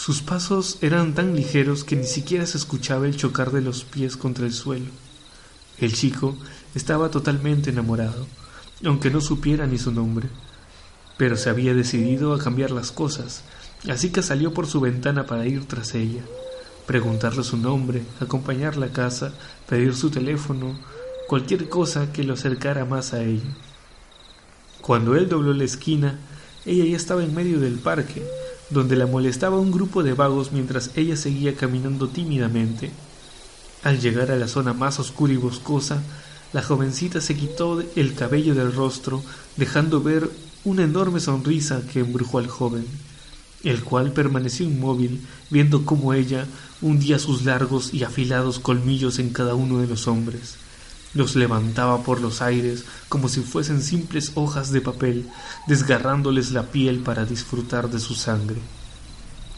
Sus 0.03 0.24
pasos 0.24 0.79
eran 0.81 1.13
tan 1.13 1.36
ligeros 1.36 1.84
que 1.84 1.96
ni 1.96 2.05
siquiera 2.05 2.48
se 2.48 2.58
escuchaba 2.58 3.05
el 3.05 3.15
chocar 3.15 3.51
de 3.51 3.62
los 3.62 3.84
pies 3.84 4.17
contra 4.17 4.48
el 4.48 4.51
suelo. 4.51 4.88
El 5.77 5.93
chico 5.93 6.36
estaba 6.74 7.12
totalmente 7.12 7.70
enamorado, 7.70 8.25
aunque 8.84 9.12
no 9.12 9.22
supiera 9.22 9.67
ni 9.67 9.77
su 9.77 9.91
nombre, 9.91 10.27
pero 11.17 11.38
se 11.38 11.51
había 11.51 11.75
decidido 11.75 12.34
a 12.34 12.39
cambiar 12.39 12.72
las 12.72 12.91
cosas, 12.91 13.43
así 13.91 14.10
que 14.10 14.24
salió 14.24 14.55
por 14.55 14.65
su 14.65 14.79
ventana 14.79 15.27
para 15.27 15.46
ir 15.46 15.67
tras 15.67 15.93
ella, 15.93 16.24
preguntarle 16.88 17.43
su 17.43 17.58
nombre, 17.58 18.01
acompañarla 18.20 18.88
a 18.88 18.93
casa, 18.93 19.36
pedir 19.70 19.96
su 19.96 20.10
teléfono, 20.10 20.79
cualquier 21.27 21.70
cosa 21.70 22.12
que 22.12 22.24
lo 22.24 22.34
acercara 22.34 22.86
más 22.86 23.13
a 23.13 23.22
ella. 23.22 23.55
Cuando 24.81 25.15
él 25.15 25.29
dobló 25.29 25.53
la 25.53 25.65
esquina, 25.65 26.20
ella 26.65 26.86
ya 26.86 26.98
estaba 26.98 27.24
en 27.24 27.36
medio 27.36 27.60
del 27.60 27.75
parque, 27.75 28.24
donde 28.72 28.96
la 28.96 29.06
molestaba 29.06 29.60
un 29.60 29.72
grupo 29.72 30.01
de 30.01 30.13
vagos 30.13 30.51
mientras 30.51 30.92
ella 30.96 31.16
seguía 31.16 31.56
caminando 31.56 32.08
tímidamente. 32.08 32.92
Al 33.84 34.00
llegar 34.00 34.32
a 34.32 34.38
la 34.38 34.48
zona 34.48 34.74
más 34.74 35.00
oscura 35.00 35.34
y 35.34 35.38
boscosa, 35.38 36.01
la 36.54 36.63
jovencita 36.63 37.22
se 37.22 37.36
quitó 37.36 37.84
el 37.96 38.16
cabello 38.16 38.56
del 38.56 38.74
rostro, 38.74 39.22
dejando 39.58 40.01
ver 40.01 40.30
una 40.63 40.84
enorme 40.84 41.20
sonrisa 41.20 41.82
que 41.92 42.00
embrujó 42.00 42.40
al 42.40 42.48
joven, 42.48 42.86
el 43.63 43.84
cual 43.84 44.12
permaneció 44.13 44.66
inmóvil, 44.66 45.22
viendo 45.50 45.86
cómo 45.86 46.13
ella 46.13 46.46
hundía 46.82 47.20
sus 47.20 47.44
largos 47.46 47.94
y 47.94 48.04
afilados 48.04 48.60
colmillos 48.60 49.20
en 49.20 49.32
cada 49.32 49.56
uno 49.56 49.80
de 49.80 49.88
los 49.88 50.08
hombres 50.08 50.61
los 51.13 51.36
levantaba 51.36 52.03
por 52.03 52.22
los 52.22 52.41
aires 52.41 52.86
como 53.10 53.27
si 53.27 53.41
fuesen 53.41 53.82
simples 53.82 54.32
hojas 54.36 54.72
de 54.72 54.82
papel, 54.82 55.30
desgarrándoles 55.68 56.51
la 56.51 56.68
piel 56.68 57.00
para 57.00 57.25
disfrutar 57.25 57.89
de 57.89 58.00
su 58.00 58.15
sangre. 58.15 58.58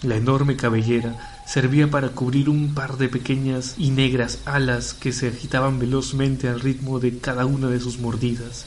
La 0.01 0.15
enorme 0.15 0.55
cabellera 0.55 1.43
servía 1.47 1.89
para 1.89 2.09
cubrir 2.09 2.49
un 2.49 2.73
par 2.73 2.97
de 2.97 3.07
pequeñas 3.07 3.75
y 3.77 3.91
negras 3.91 4.39
alas 4.45 4.93
que 4.93 5.13
se 5.13 5.27
agitaban 5.27 5.79
velozmente 5.79 6.49
al 6.49 6.59
ritmo 6.59 6.99
de 6.99 7.19
cada 7.19 7.45
una 7.45 7.67
de 7.67 7.79
sus 7.79 7.99
mordidas. 7.99 8.65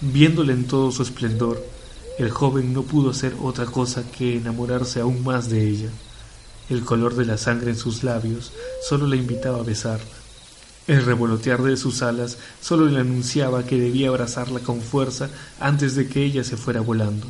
Viéndole 0.00 0.52
en 0.52 0.66
todo 0.66 0.90
su 0.90 1.02
esplendor, 1.02 1.64
el 2.18 2.30
joven 2.30 2.72
no 2.72 2.82
pudo 2.82 3.10
hacer 3.10 3.36
otra 3.40 3.66
cosa 3.66 4.02
que 4.10 4.36
enamorarse 4.36 5.00
aún 5.00 5.22
más 5.22 5.48
de 5.48 5.68
ella. 5.68 5.90
El 6.68 6.84
color 6.84 7.14
de 7.14 7.26
la 7.26 7.38
sangre 7.38 7.70
en 7.70 7.76
sus 7.76 8.02
labios 8.02 8.52
solo 8.88 9.06
la 9.06 9.16
invitaba 9.16 9.58
a 9.58 9.62
besarla 9.62 10.21
el 10.92 11.04
revolotear 11.04 11.62
de 11.62 11.76
sus 11.76 12.02
alas 12.02 12.38
solo 12.60 12.86
le 12.86 13.00
anunciaba 13.00 13.64
que 13.64 13.78
debía 13.78 14.08
abrazarla 14.08 14.60
con 14.60 14.80
fuerza 14.80 15.30
antes 15.58 15.94
de 15.94 16.08
que 16.08 16.22
ella 16.22 16.44
se 16.44 16.56
fuera 16.56 16.80
volando. 16.80 17.26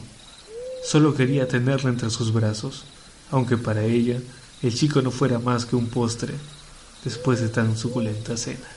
Solo 0.84 1.14
quería 1.14 1.46
tenerla 1.46 1.90
entre 1.90 2.10
sus 2.10 2.32
brazos, 2.32 2.84
aunque 3.30 3.56
para 3.56 3.84
ella 3.84 4.18
el 4.62 4.74
chico 4.74 5.00
no 5.02 5.10
fuera 5.10 5.38
más 5.38 5.64
que 5.64 5.76
un 5.76 5.86
postre 5.86 6.34
después 7.04 7.40
de 7.40 7.48
tan 7.48 7.76
suculenta 7.76 8.36
cena. 8.36 8.68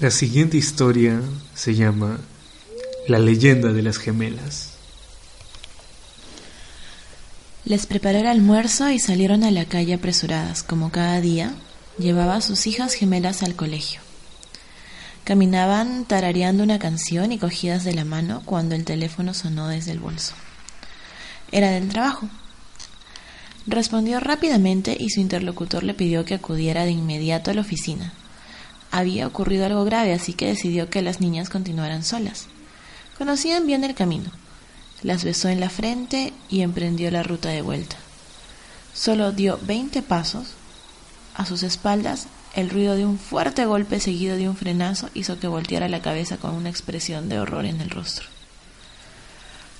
La 0.00 0.10
siguiente 0.10 0.58
historia 0.58 1.20
se 1.54 1.74
llama 1.74 2.18
La 3.08 3.18
leyenda 3.18 3.72
de 3.72 3.82
las 3.82 3.96
gemelas. 3.96 4.72
Les 7.64 7.86
preparó 7.86 8.18
el 8.18 8.26
almuerzo 8.26 8.90
y 8.90 8.98
salieron 8.98 9.42
a 9.42 9.50
la 9.50 9.64
calle 9.64 9.94
apresuradas, 9.94 10.62
como 10.62 10.92
cada 10.92 11.20
día, 11.20 11.54
Llevaba 11.98 12.36
a 12.36 12.40
sus 12.42 12.66
hijas 12.66 12.92
gemelas 12.92 13.42
al 13.42 13.56
colegio. 13.56 14.00
Caminaban 15.24 16.04
tarareando 16.04 16.62
una 16.62 16.78
canción 16.78 17.32
y 17.32 17.38
cogidas 17.38 17.84
de 17.84 17.94
la 17.94 18.04
mano 18.04 18.42
cuando 18.44 18.74
el 18.74 18.84
teléfono 18.84 19.32
sonó 19.32 19.68
desde 19.68 19.92
el 19.92 19.98
bolso. 19.98 20.34
Era 21.50 21.70
del 21.70 21.88
trabajo. 21.88 22.28
Respondió 23.66 24.20
rápidamente 24.20 24.94
y 24.98 25.08
su 25.08 25.20
interlocutor 25.20 25.84
le 25.84 25.94
pidió 25.94 26.26
que 26.26 26.34
acudiera 26.34 26.84
de 26.84 26.90
inmediato 26.90 27.50
a 27.50 27.54
la 27.54 27.62
oficina. 27.62 28.12
Había 28.90 29.26
ocurrido 29.26 29.64
algo 29.64 29.84
grave, 29.84 30.12
así 30.12 30.34
que 30.34 30.48
decidió 30.48 30.90
que 30.90 31.02
las 31.02 31.20
niñas 31.20 31.48
continuaran 31.48 32.04
solas. 32.04 32.46
Conocían 33.16 33.66
bien 33.66 33.84
el 33.84 33.94
camino. 33.94 34.30
Las 35.02 35.24
besó 35.24 35.48
en 35.48 35.60
la 35.60 35.70
frente 35.70 36.34
y 36.50 36.60
emprendió 36.60 37.10
la 37.10 37.22
ruta 37.22 37.48
de 37.48 37.62
vuelta. 37.62 37.96
Solo 38.92 39.32
dio 39.32 39.58
veinte 39.62 40.02
pasos 40.02 40.48
a 41.36 41.44
sus 41.44 41.62
espaldas, 41.62 42.26
el 42.54 42.70
ruido 42.70 42.96
de 42.96 43.04
un 43.04 43.18
fuerte 43.18 43.66
golpe 43.66 44.00
seguido 44.00 44.36
de 44.36 44.48
un 44.48 44.56
frenazo 44.56 45.10
hizo 45.12 45.38
que 45.38 45.48
volteara 45.48 45.88
la 45.88 46.00
cabeza 46.00 46.38
con 46.38 46.54
una 46.54 46.70
expresión 46.70 47.28
de 47.28 47.38
horror 47.38 47.66
en 47.66 47.80
el 47.80 47.90
rostro. 47.90 48.26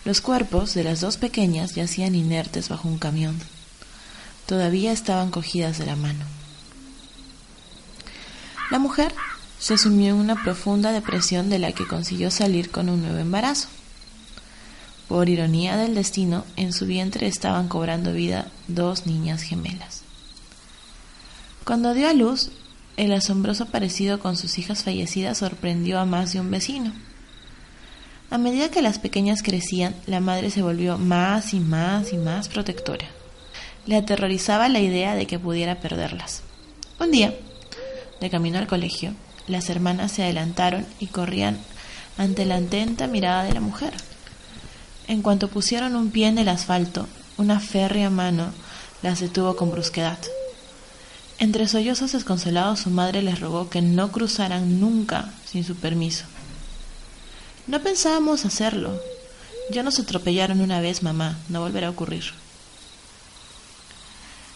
Los 0.04 0.20
cuerpos 0.20 0.74
de 0.74 0.84
las 0.84 1.00
dos 1.00 1.16
pequeñas 1.16 1.74
yacían 1.74 2.14
inertes 2.14 2.68
bajo 2.68 2.88
un 2.88 2.98
camión. 2.98 3.40
Todavía 4.44 4.92
estaban 4.92 5.30
cogidas 5.30 5.78
de 5.78 5.86
la 5.86 5.96
mano. 5.96 6.24
La 8.70 8.78
mujer 8.78 9.14
se 9.58 9.78
sumió 9.78 10.10
en 10.14 10.20
una 10.20 10.40
profunda 10.42 10.92
depresión 10.92 11.48
de 11.48 11.58
la 11.58 11.72
que 11.72 11.88
consiguió 11.88 12.30
salir 12.30 12.70
con 12.70 12.88
un 12.88 13.02
nuevo 13.02 13.18
embarazo. 13.18 13.68
Por 15.08 15.28
ironía 15.28 15.76
del 15.76 15.94
destino, 15.94 16.44
en 16.56 16.72
su 16.72 16.84
vientre 16.84 17.26
estaban 17.26 17.68
cobrando 17.68 18.12
vida 18.12 18.48
dos 18.68 19.06
niñas 19.06 19.42
gemelas. 19.42 20.05
Cuando 21.66 21.94
dio 21.94 22.08
a 22.08 22.12
luz, 22.12 22.50
el 22.96 23.12
asombroso 23.12 23.66
parecido 23.66 24.20
con 24.20 24.36
sus 24.36 24.56
hijas 24.56 24.84
fallecidas 24.84 25.38
sorprendió 25.38 25.98
a 25.98 26.04
más 26.04 26.32
de 26.32 26.38
un 26.38 26.48
vecino. 26.48 26.92
A 28.30 28.38
medida 28.38 28.70
que 28.70 28.82
las 28.82 29.00
pequeñas 29.00 29.42
crecían, 29.42 29.96
la 30.06 30.20
madre 30.20 30.52
se 30.52 30.62
volvió 30.62 30.96
más 30.96 31.54
y 31.54 31.58
más 31.58 32.12
y 32.12 32.18
más 32.18 32.48
protectora. 32.48 33.08
Le 33.84 33.96
aterrorizaba 33.96 34.68
la 34.68 34.78
idea 34.78 35.16
de 35.16 35.26
que 35.26 35.40
pudiera 35.40 35.80
perderlas. 35.80 36.44
Un 37.00 37.10
día, 37.10 37.34
de 38.20 38.30
camino 38.30 38.58
al 38.58 38.68
colegio, 38.68 39.14
las 39.48 39.68
hermanas 39.68 40.12
se 40.12 40.22
adelantaron 40.22 40.86
y 41.00 41.08
corrían 41.08 41.58
ante 42.16 42.44
la 42.44 42.58
atenta 42.58 43.08
mirada 43.08 43.42
de 43.42 43.54
la 43.54 43.60
mujer. 43.60 43.92
En 45.08 45.20
cuanto 45.20 45.48
pusieron 45.48 45.96
un 45.96 46.12
pie 46.12 46.28
en 46.28 46.38
el 46.38 46.48
asfalto, 46.48 47.08
una 47.38 47.58
férrea 47.58 48.08
mano 48.08 48.52
las 49.02 49.18
detuvo 49.18 49.56
con 49.56 49.72
brusquedad. 49.72 50.18
Entre 51.38 51.68
sollozos 51.68 52.12
desconsolados 52.12 52.80
su 52.80 52.90
madre 52.90 53.20
les 53.22 53.40
rogó 53.40 53.68
que 53.68 53.82
no 53.82 54.10
cruzaran 54.10 54.80
nunca 54.80 55.32
sin 55.44 55.64
su 55.64 55.76
permiso. 55.76 56.24
No 57.66 57.82
pensábamos 57.82 58.44
hacerlo. 58.44 58.98
Ya 59.70 59.82
nos 59.82 59.98
atropellaron 59.98 60.60
una 60.60 60.80
vez, 60.80 61.02
mamá. 61.02 61.36
No 61.48 61.60
volverá 61.60 61.88
a 61.88 61.90
ocurrir. 61.90 62.24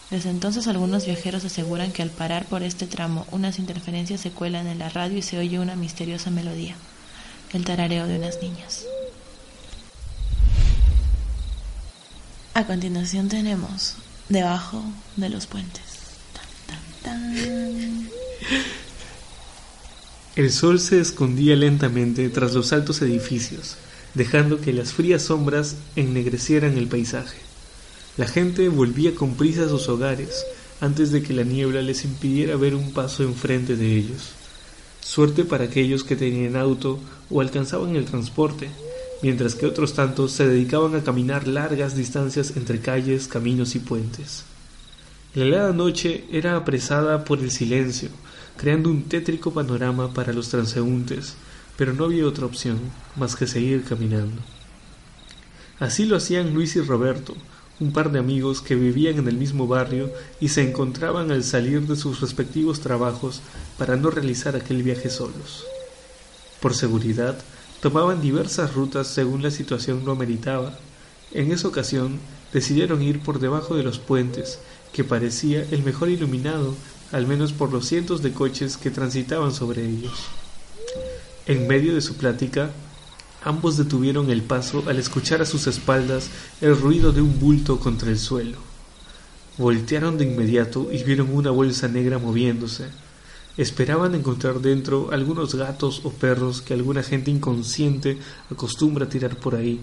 Desde 0.09 0.29
entonces 0.29 0.67
algunos 0.67 1.05
viajeros 1.05 1.45
aseguran 1.45 1.91
que 1.91 2.01
al 2.01 2.09
parar 2.09 2.45
por 2.45 2.63
este 2.63 2.87
tramo 2.87 3.25
unas 3.31 3.59
interferencias 3.59 4.19
se 4.19 4.31
cuelan 4.31 4.67
en 4.67 4.79
la 4.79 4.89
radio 4.89 5.17
y 5.17 5.21
se 5.21 5.37
oye 5.37 5.59
una 5.59 5.77
misteriosa 5.77 6.29
melodía, 6.31 6.75
el 7.53 7.63
tarareo 7.63 8.07
de 8.07 8.17
unas 8.17 8.41
niñas. 8.41 8.85
A 12.53 12.65
continuación 12.65 13.29
tenemos 13.29 13.95
Debajo 14.27 14.83
de 15.17 15.29
los 15.29 15.45
puentes. 15.45 16.00
El 20.35 20.49
sol 20.51 20.79
se 20.79 20.99
escondía 20.99 21.55
lentamente 21.55 22.29
tras 22.29 22.53
los 22.53 22.71
altos 22.71 23.01
edificios, 23.01 23.75
dejando 24.13 24.61
que 24.61 24.71
las 24.71 24.93
frías 24.93 25.23
sombras 25.23 25.75
ennegrecieran 25.95 26.77
el 26.77 26.87
paisaje. 26.87 27.37
La 28.17 28.27
gente 28.27 28.69
volvía 28.69 29.13
con 29.13 29.35
prisa 29.35 29.65
a 29.65 29.69
sus 29.69 29.89
hogares 29.89 30.45
antes 30.79 31.11
de 31.11 31.21
que 31.21 31.33
la 31.33 31.43
niebla 31.43 31.81
les 31.81 32.05
impidiera 32.05 32.55
ver 32.55 32.75
un 32.75 32.91
paso 32.91 33.23
enfrente 33.23 33.75
de 33.75 33.95
ellos. 33.95 34.31
Suerte 35.01 35.43
para 35.43 35.65
aquellos 35.65 36.03
que 36.03 36.15
tenían 36.15 36.55
auto 36.55 36.99
o 37.29 37.41
alcanzaban 37.41 37.95
el 37.95 38.05
transporte, 38.05 38.69
mientras 39.21 39.55
que 39.55 39.65
otros 39.65 39.93
tantos 39.93 40.31
se 40.31 40.47
dedicaban 40.47 40.95
a 40.95 41.03
caminar 41.03 41.47
largas 41.47 41.95
distancias 41.95 42.53
entre 42.55 42.79
calles, 42.79 43.27
caminos 43.27 43.75
y 43.75 43.79
puentes. 43.79 44.43
La 45.35 45.45
helada 45.45 45.71
noche 45.71 46.25
era 46.31 46.55
apresada 46.55 47.23
por 47.25 47.39
el 47.39 47.51
silencio, 47.51 48.09
creando 48.57 48.89
un 48.89 49.03
tétrico 49.03 49.53
panorama 49.53 50.13
para 50.13 50.33
los 50.33 50.49
transeúntes, 50.49 51.35
pero 51.77 51.93
no 51.93 52.05
había 52.05 52.27
otra 52.27 52.45
opción 52.45 52.79
más 53.15 53.35
que 53.35 53.47
seguir 53.47 53.83
caminando. 53.83 54.41
Así 55.79 56.05
lo 56.05 56.15
hacían 56.15 56.53
Luis 56.53 56.75
y 56.75 56.81
Roberto, 56.81 57.35
un 57.79 57.91
par 57.91 58.11
de 58.11 58.19
amigos 58.19 58.61
que 58.61 58.75
vivían 58.75 59.17
en 59.17 59.27
el 59.27 59.35
mismo 59.35 59.67
barrio 59.67 60.11
y 60.39 60.49
se 60.49 60.61
encontraban 60.61 61.31
al 61.31 61.43
salir 61.43 61.81
de 61.87 61.95
sus 61.95 62.21
respectivos 62.21 62.79
trabajos 62.79 63.41
para 63.79 63.95
no 63.95 64.11
realizar 64.11 64.55
aquel 64.55 64.83
viaje 64.83 65.09
solos. 65.09 65.65
Por 66.59 66.75
seguridad, 66.75 67.39
tomaban 67.81 68.21
diversas 68.21 68.75
rutas 68.75 69.07
según 69.07 69.41
la 69.41 69.49
situación 69.49 70.05
lo 70.05 70.11
ameritaba. 70.11 70.77
En 71.31 71.51
esa 71.51 71.67
ocasión 71.67 72.19
decidieron 72.53 73.01
ir 73.01 73.19
por 73.19 73.39
debajo 73.39 73.75
de 73.75 73.81
los 73.81 73.97
puentes, 73.97 74.59
que 74.93 75.03
parecía 75.03 75.65
el 75.71 75.81
mejor 75.81 76.09
iluminado, 76.09 76.75
al 77.11 77.27
menos 77.27 77.53
por 77.53 77.71
los 77.71 77.85
cientos 77.85 78.21
de 78.21 78.31
coches 78.31 78.77
que 78.77 78.91
transitaban 78.91 79.53
sobre 79.53 79.85
ellos. 79.85 80.13
En 81.45 81.67
medio 81.67 81.95
de 81.95 82.01
su 82.01 82.15
plática, 82.15 82.71
ambos 83.43 83.77
detuvieron 83.77 84.29
el 84.29 84.43
paso 84.43 84.83
al 84.87 84.99
escuchar 84.99 85.41
a 85.41 85.45
sus 85.45 85.67
espaldas 85.67 86.29
el 86.61 86.77
ruido 86.77 87.11
de 87.11 87.21
un 87.21 87.39
bulto 87.39 87.79
contra 87.79 88.09
el 88.09 88.19
suelo. 88.19 88.57
Voltearon 89.57 90.17
de 90.17 90.25
inmediato 90.25 90.89
y 90.91 91.03
vieron 91.03 91.33
una 91.35 91.51
bolsa 91.51 91.87
negra 91.87 92.19
moviéndose. 92.19 92.85
Esperaban 93.57 94.15
encontrar 94.15 94.61
dentro 94.61 95.09
algunos 95.11 95.55
gatos 95.55 96.01
o 96.05 96.11
perros 96.11 96.61
que 96.61 96.73
alguna 96.73 97.03
gente 97.03 97.31
inconsciente 97.31 98.17
acostumbra 98.49 99.09
tirar 99.09 99.35
por 99.35 99.55
ahí, 99.55 99.81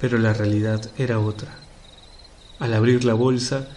pero 0.00 0.18
la 0.18 0.32
realidad 0.32 0.90
era 0.98 1.20
otra. 1.20 1.56
Al 2.58 2.74
abrir 2.74 3.04
la 3.04 3.14
bolsa, 3.14 3.68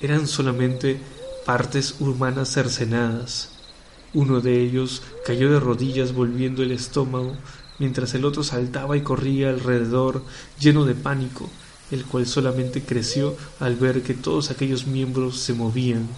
eran 0.00 0.26
solamente 0.26 0.98
partes 1.44 1.96
humanas 2.00 2.52
cercenadas. 2.52 3.50
Uno 4.12 4.40
de 4.40 4.60
ellos 4.60 5.02
cayó 5.24 5.50
de 5.50 5.60
rodillas 5.60 6.12
volviendo 6.12 6.62
el 6.62 6.72
estómago, 6.72 7.36
mientras 7.78 8.14
el 8.14 8.24
otro 8.24 8.42
saltaba 8.42 8.96
y 8.96 9.02
corría 9.02 9.50
alrededor 9.50 10.22
lleno 10.58 10.84
de 10.84 10.94
pánico, 10.94 11.48
el 11.90 12.04
cual 12.04 12.26
solamente 12.26 12.82
creció 12.82 13.36
al 13.58 13.76
ver 13.76 14.02
que 14.02 14.14
todos 14.14 14.50
aquellos 14.50 14.86
miembros 14.86 15.40
se 15.40 15.54
movían, 15.54 16.08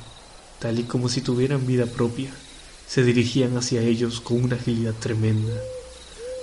tal 0.59 0.79
y 0.79 0.85
como 0.85 1.09
si 1.09 1.21
tuvieran 1.21 1.67
vida 1.67 1.87
propia. 1.87 2.31
Se 2.87 3.03
dirigían 3.03 3.57
hacia 3.57 3.81
ellos 3.83 4.21
con 4.21 4.43
una 4.45 4.57
agilidad 4.57 4.95
tremenda. 4.95 5.55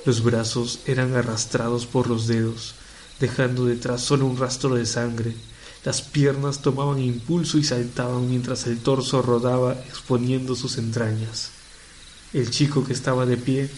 Los 0.05 0.23
brazos 0.23 0.79
eran 0.85 1.15
arrastrados 1.15 1.85
por 1.85 2.07
los 2.07 2.25
dedos, 2.25 2.73
dejando 3.19 3.65
detrás 3.65 4.01
solo 4.01 4.25
un 4.25 4.37
rastro 4.37 4.75
de 4.75 4.85
sangre, 4.85 5.35
las 5.89 6.03
piernas 6.03 6.59
tomaban 6.59 6.99
impulso 6.99 7.57
y 7.57 7.63
saltaban 7.63 8.29
mientras 8.29 8.67
el 8.67 8.77
torso 8.77 9.23
rodaba 9.23 9.73
exponiendo 9.73 10.55
sus 10.55 10.77
entrañas. 10.77 11.49
El 12.31 12.51
chico 12.51 12.85
que 12.85 12.93
estaba 12.93 13.25
de 13.25 13.37
pie 13.37 13.71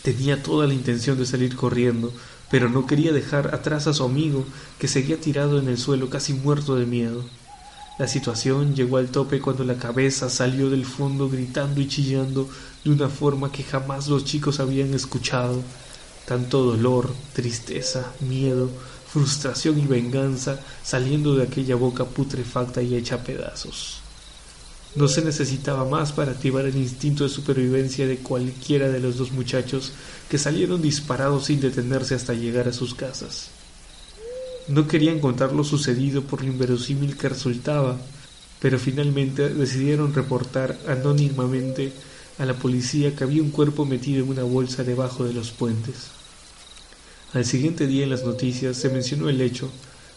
tenía 0.00 0.42
toda 0.42 0.66
la 0.66 0.72
intención 0.72 1.18
de 1.18 1.26
salir 1.26 1.54
corriendo, 1.54 2.10
pero 2.50 2.70
no 2.70 2.86
quería 2.86 3.12
dejar 3.12 3.54
atrás 3.54 3.86
a 3.86 3.92
su 3.92 4.02
amigo, 4.02 4.46
que 4.78 4.88
seguía 4.88 5.20
tirado 5.20 5.58
en 5.58 5.68
el 5.68 5.76
suelo 5.76 6.08
casi 6.08 6.32
muerto 6.32 6.74
de 6.74 6.86
miedo. 6.86 7.22
La 7.98 8.08
situación 8.08 8.74
llegó 8.74 8.96
al 8.96 9.08
tope 9.08 9.42
cuando 9.42 9.62
la 9.62 9.76
cabeza 9.76 10.30
salió 10.30 10.70
del 10.70 10.86
fondo 10.86 11.28
gritando 11.28 11.82
y 11.82 11.86
chillando 11.86 12.48
de 12.82 12.92
una 12.92 13.10
forma 13.10 13.52
que 13.52 13.62
jamás 13.62 14.08
los 14.08 14.24
chicos 14.24 14.58
habían 14.58 14.94
escuchado. 14.94 15.60
Tanto 16.24 16.62
dolor, 16.62 17.12
tristeza, 17.34 18.10
miedo, 18.20 18.70
frustración 19.12 19.78
y 19.78 19.86
venganza 19.86 20.58
saliendo 20.82 21.34
de 21.34 21.42
aquella 21.42 21.76
boca 21.76 22.06
putrefacta 22.06 22.80
y 22.80 22.94
hecha 22.94 23.16
a 23.16 23.22
pedazos. 23.22 24.00
No 24.94 25.06
se 25.06 25.22
necesitaba 25.22 25.84
más 25.84 26.12
para 26.12 26.32
activar 26.32 26.64
el 26.64 26.76
instinto 26.76 27.24
de 27.24 27.30
supervivencia 27.30 28.06
de 28.06 28.18
cualquiera 28.18 28.88
de 28.88 29.00
los 29.00 29.18
dos 29.18 29.32
muchachos 29.32 29.92
que 30.30 30.38
salieron 30.38 30.80
disparados 30.80 31.46
sin 31.46 31.60
detenerse 31.60 32.14
hasta 32.14 32.32
llegar 32.32 32.68
a 32.68 32.72
sus 32.72 32.94
casas. 32.94 33.48
No 34.68 34.88
querían 34.88 35.20
contar 35.20 35.52
lo 35.52 35.64
sucedido 35.64 36.22
por 36.22 36.42
lo 36.42 36.48
inverosímil 36.48 37.16
que 37.18 37.28
resultaba, 37.28 37.98
pero 38.60 38.78
finalmente 38.78 39.50
decidieron 39.50 40.14
reportar 40.14 40.78
anónimamente 40.88 41.92
a 42.38 42.46
la 42.46 42.54
policía 42.54 43.14
que 43.14 43.24
había 43.24 43.42
un 43.42 43.50
cuerpo 43.50 43.84
metido 43.84 44.24
en 44.24 44.30
una 44.30 44.42
bolsa 44.42 44.84
debajo 44.84 45.24
de 45.24 45.34
los 45.34 45.50
puentes. 45.50 46.21
Al 47.34 47.46
siguiente 47.46 47.86
día 47.86 48.04
en 48.04 48.10
las 48.10 48.24
noticias 48.24 48.76
se 48.76 48.90
mencionó 48.90 49.30
el 49.30 49.40
hecho, 49.40 49.70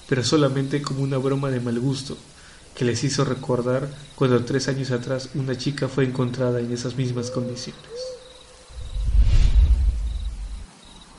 pero 0.10 0.23
solamente 0.23 0.82
como 0.82 1.01
una 1.01 1.17
broma 1.17 1.49
de 1.49 1.62
mal 1.62 1.80
gusto, 1.80 2.17
que 2.75 2.84
les 2.84 3.04
hizo 3.06 3.23
recordar 3.23 3.89
cuando 4.15 4.43
tres 4.43 4.67
años 4.67 4.91
atrás 4.91 5.30
una 5.34 5.58
chica 5.58 5.88
fue 5.88 6.04
encontrada 6.04 6.60
en 6.60 6.73
esas 6.73 6.97
mismas 6.97 7.32
condiciones. 7.32 7.82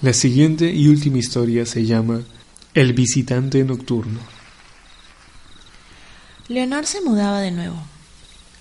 La 0.03 0.13
siguiente 0.13 0.71
y 0.71 0.89
última 0.89 1.17
historia 1.17 1.65
se 1.65 1.87
llama 1.87 2.21
El 2.75 2.93
visitante 2.93 3.65
nocturno. 3.65 4.21
Leonor 6.49 6.85
se 6.85 7.01
mudaba 7.01 7.41
de 7.41 7.51
nuevo. 7.51 7.83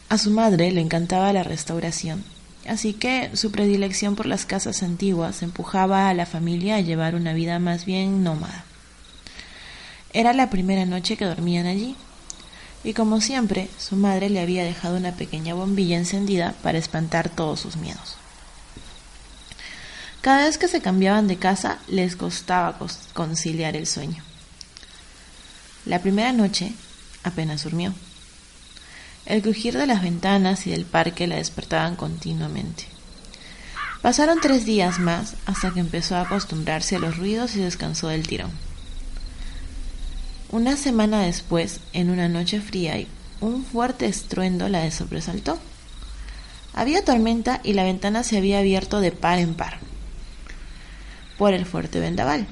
A 0.08 0.17
su 0.17 0.32
madre 0.32 0.71
le 0.71 0.80
encantaba 0.80 1.34
la 1.34 1.43
restauración 1.43 2.24
Así 2.67 2.93
que 2.93 3.30
su 3.36 3.51
predilección 3.51 4.15
por 4.15 4.25
las 4.25 4.45
casas 4.45 4.82
antiguas 4.82 5.43
empujaba 5.43 6.10
a 6.10 6.13
la 6.13 6.25
familia 6.25 6.78
a 6.78 6.82
llevar 6.82 7.15
una 7.15 7.34
vida 7.34 7.60
más 7.60 7.86
bien 7.86 8.23
nómada. 8.23 8.65
Era 10.13 10.34
la 10.34 10.49
primera 10.49 10.86
noche 10.86 11.17
que 11.17 11.25
dormían 11.25 11.67
allí, 11.67 11.95
y 12.84 12.93
como 12.93 13.19
siempre, 13.19 13.67
su 13.78 13.95
madre 13.95 14.30
le 14.30 14.39
había 14.39 14.63
dejado 14.63 14.97
una 14.97 15.12
pequeña 15.12 15.54
bombilla 15.54 15.97
encendida 15.97 16.54
para 16.63 16.78
espantar 16.78 17.30
todos 17.30 17.60
sus 17.60 17.78
miedos. 17.78 18.15
Cada 20.21 20.45
vez 20.45 20.58
que 20.58 20.67
se 20.67 20.82
cambiaban 20.82 21.28
de 21.28 21.38
casa 21.38 21.80
les 21.88 22.15
costaba 22.15 22.80
conciliar 23.13 23.75
el 23.75 23.86
sueño. 23.86 24.23
La 25.86 25.99
primera 25.99 26.32
noche 26.32 26.73
apenas 27.23 27.63
durmió. 27.63 27.93
El 29.26 29.42
crujir 29.42 29.76
de 29.76 29.88
las 29.88 30.04
ventanas 30.04 30.68
y 30.68 30.70
del 30.70 30.86
parque 30.86 31.26
la 31.26 31.38
despertaban 31.38 31.96
continuamente. 31.96 32.86
Pasaron 34.04 34.40
tres 34.40 34.66
días 34.66 35.00
más 35.00 35.36
hasta 35.48 35.72
que 35.72 35.80
empezó 35.80 36.16
a 36.16 36.22
acostumbrarse 36.22 36.98
a 36.98 37.00
los 37.00 37.18
ruidos 37.18 37.56
y 37.56 37.60
descansó 37.60 38.08
del 38.10 38.28
tirón. 38.28 38.52
Una 40.52 40.78
semana 40.78 41.24
después, 41.24 41.80
en 41.92 42.12
una 42.12 42.30
noche 42.30 42.62
fría, 42.62 43.04
un 43.42 43.66
fuerte 43.66 44.06
estruendo 44.06 44.70
la 44.70 44.90
sobresaltó. 44.92 45.58
Había 46.76 47.04
tormenta 47.04 47.62
y 47.64 47.74
la 47.74 47.84
ventana 47.84 48.22
se 48.24 48.38
había 48.38 48.60
abierto 48.60 49.00
de 49.00 49.12
par 49.12 49.40
en 49.40 49.56
par 49.56 49.80
por 51.40 51.56
el 51.56 51.66
fuerte 51.66 52.00
vendaval. 52.00 52.46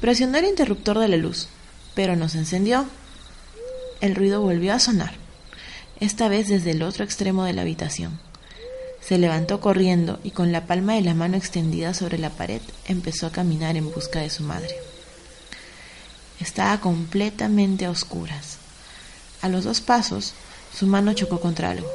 Presionó 0.00 0.38
el 0.38 0.46
interruptor 0.46 0.98
de 0.98 1.08
la 1.08 1.16
luz, 1.16 1.46
pero 1.94 2.16
no 2.16 2.28
se 2.28 2.38
encendió. 2.38 2.84
El 4.00 4.16
ruido 4.16 4.40
volvió 4.40 4.74
a 4.74 4.80
sonar 4.80 5.21
esta 6.02 6.26
vez 6.28 6.48
desde 6.48 6.72
el 6.72 6.82
otro 6.82 7.04
extremo 7.04 7.44
de 7.44 7.52
la 7.52 7.62
habitación. 7.62 8.18
Se 9.00 9.18
levantó 9.18 9.60
corriendo 9.60 10.18
y 10.24 10.32
con 10.32 10.50
la 10.50 10.66
palma 10.66 10.94
de 10.94 11.02
la 11.02 11.14
mano 11.14 11.36
extendida 11.36 11.94
sobre 11.94 12.18
la 12.18 12.30
pared 12.30 12.60
empezó 12.86 13.28
a 13.28 13.30
caminar 13.30 13.76
en 13.76 13.88
busca 13.92 14.18
de 14.18 14.28
su 14.28 14.42
madre. 14.42 14.74
Estaba 16.40 16.80
completamente 16.80 17.84
a 17.84 17.90
oscuras. 17.90 18.56
A 19.42 19.48
los 19.48 19.62
dos 19.62 19.80
pasos, 19.80 20.32
su 20.76 20.88
mano 20.88 21.12
chocó 21.12 21.40
contra 21.40 21.70
algo. 21.70 21.88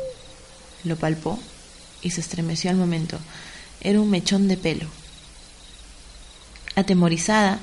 Lo 0.85 0.95
palpó 0.95 1.37
y 2.01 2.11
se 2.11 2.21
estremeció 2.21 2.69
al 2.69 2.77
momento. 2.77 3.19
Era 3.81 3.99
un 3.99 4.09
mechón 4.09 4.47
de 4.47 4.55
pelo. 4.55 4.87
Atemorizada, 6.75 7.59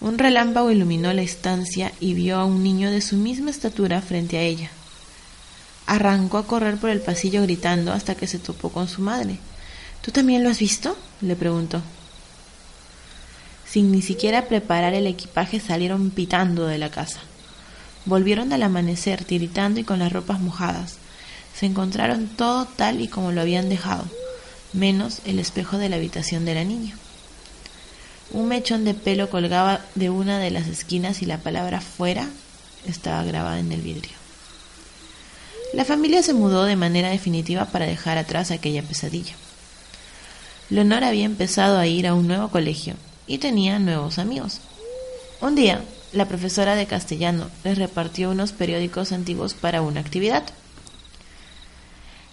Un 0.00 0.18
relámpago 0.18 0.70
iluminó 0.70 1.12
la 1.12 1.22
estancia 1.22 1.92
y 2.00 2.14
vio 2.14 2.38
a 2.38 2.44
un 2.44 2.64
niño 2.64 2.90
de 2.90 3.02
su 3.02 3.16
misma 3.16 3.50
estatura 3.50 4.00
frente 4.00 4.36
a 4.38 4.40
ella. 4.40 4.70
Arrancó 5.86 6.38
a 6.38 6.46
correr 6.46 6.76
por 6.76 6.90
el 6.90 7.00
pasillo 7.00 7.42
gritando 7.42 7.92
hasta 7.92 8.14
que 8.14 8.26
se 8.26 8.38
topó 8.38 8.70
con 8.70 8.88
su 8.88 9.02
madre. 9.02 9.38
¿Tú 10.00 10.10
también 10.10 10.42
lo 10.42 10.50
has 10.50 10.58
visto? 10.58 10.96
le 11.20 11.36
preguntó. 11.36 11.82
Sin 13.68 13.90
ni 13.90 14.02
siquiera 14.02 14.48
preparar 14.48 14.94
el 14.94 15.06
equipaje 15.06 15.58
salieron 15.58 16.10
pitando 16.10 16.66
de 16.66 16.78
la 16.78 16.90
casa. 16.90 17.20
Volvieron 18.04 18.52
al 18.52 18.62
amanecer 18.62 19.24
tiritando 19.24 19.80
y 19.80 19.84
con 19.84 19.98
las 19.98 20.12
ropas 20.12 20.40
mojadas. 20.40 20.96
Se 21.58 21.66
encontraron 21.66 22.28
todo 22.28 22.66
tal 22.66 23.00
y 23.00 23.08
como 23.08 23.32
lo 23.32 23.40
habían 23.40 23.68
dejado, 23.68 24.04
menos 24.72 25.20
el 25.24 25.38
espejo 25.38 25.78
de 25.78 25.88
la 25.88 25.96
habitación 25.96 26.44
de 26.44 26.54
la 26.54 26.64
niña. 26.64 26.96
Un 28.30 28.48
mechón 28.48 28.84
de 28.84 28.94
pelo 28.94 29.30
colgaba 29.30 29.80
de 29.94 30.10
una 30.10 30.38
de 30.38 30.50
las 30.50 30.66
esquinas 30.66 31.22
y 31.22 31.26
la 31.26 31.38
palabra 31.38 31.80
fuera 31.80 32.28
estaba 32.86 33.22
grabada 33.24 33.58
en 33.58 33.72
el 33.72 33.82
vidrio. 33.82 34.21
La 35.72 35.86
familia 35.86 36.22
se 36.22 36.34
mudó 36.34 36.64
de 36.64 36.76
manera 36.76 37.08
definitiva 37.08 37.64
para 37.64 37.86
dejar 37.86 38.18
atrás 38.18 38.50
aquella 38.50 38.82
pesadilla. 38.82 39.34
Leonor 40.68 41.02
había 41.04 41.24
empezado 41.24 41.78
a 41.78 41.86
ir 41.86 42.06
a 42.06 42.14
un 42.14 42.26
nuevo 42.26 42.48
colegio 42.48 42.94
y 43.26 43.38
tenía 43.38 43.78
nuevos 43.78 44.18
amigos. 44.18 44.60
Un 45.40 45.54
día, 45.54 45.82
la 46.12 46.28
profesora 46.28 46.74
de 46.74 46.86
castellano 46.86 47.48
les 47.64 47.78
repartió 47.78 48.30
unos 48.30 48.52
periódicos 48.52 49.12
antiguos 49.12 49.54
para 49.54 49.80
una 49.80 50.00
actividad. 50.00 50.44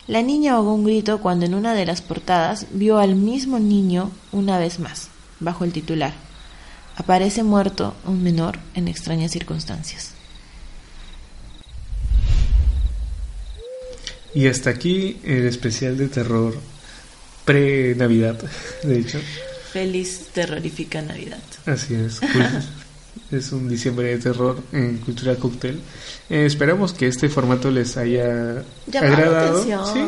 La 0.05 0.21
niña 0.21 0.53
ahogó 0.53 0.73
un 0.73 0.83
grito 0.83 1.21
cuando 1.21 1.45
en 1.45 1.53
una 1.53 1.73
de 1.73 1.85
las 1.85 2.01
portadas 2.01 2.65
vio 2.71 2.97
al 2.97 3.15
mismo 3.15 3.57
niño 3.57 4.11
una 4.33 4.57
vez 4.57 4.79
más, 4.79 5.07
bajo 5.39 5.63
el 5.63 5.71
titular. 5.71 6.13
Aparece 6.97 7.43
muerto 7.43 7.93
un 8.05 8.21
menor 8.21 8.59
en 8.73 8.89
extrañas 8.89 9.31
circunstancias. 9.31 10.18
Y 14.33 14.47
hasta 14.47 14.69
aquí 14.69 15.17
el 15.23 15.47
especial 15.47 15.97
de 15.97 16.07
terror 16.07 16.55
pre-Navidad, 17.45 18.39
de 18.83 18.99
hecho. 18.99 19.19
Feliz 19.73 20.27
terrorífica 20.33 21.01
Navidad. 21.01 21.41
Así 21.65 21.95
es. 21.95 22.19
es 23.31 23.51
un 23.51 23.67
diciembre 23.67 24.07
de 24.07 24.19
terror 24.19 24.61
en 24.71 24.97
Cultura 24.97 25.35
Cocktail. 25.35 25.81
Eh, 26.29 26.45
esperamos 26.45 26.93
que 26.93 27.07
este 27.07 27.29
formato 27.29 27.69
les 27.71 27.97
haya 27.97 28.63
agradado. 28.93 29.63
Sí, 29.63 30.01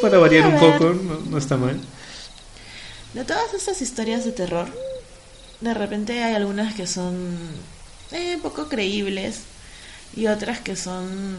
para 0.00 0.18
variar 0.18 0.46
un 0.48 0.58
poco, 0.58 0.94
no, 1.30 1.38
está 1.38 1.56
mal. 1.56 1.78
De 3.14 3.24
todas 3.24 3.54
estas 3.54 3.80
historias 3.80 4.24
de 4.24 4.32
terror, 4.32 4.68
de 5.60 5.74
repente 5.74 6.22
hay 6.22 6.34
algunas 6.34 6.74
que 6.74 6.86
son 6.86 7.36
eh, 8.12 8.38
poco 8.42 8.68
creíbles 8.68 9.40
y 10.14 10.26
otras 10.26 10.60
que 10.60 10.76
son 10.76 11.36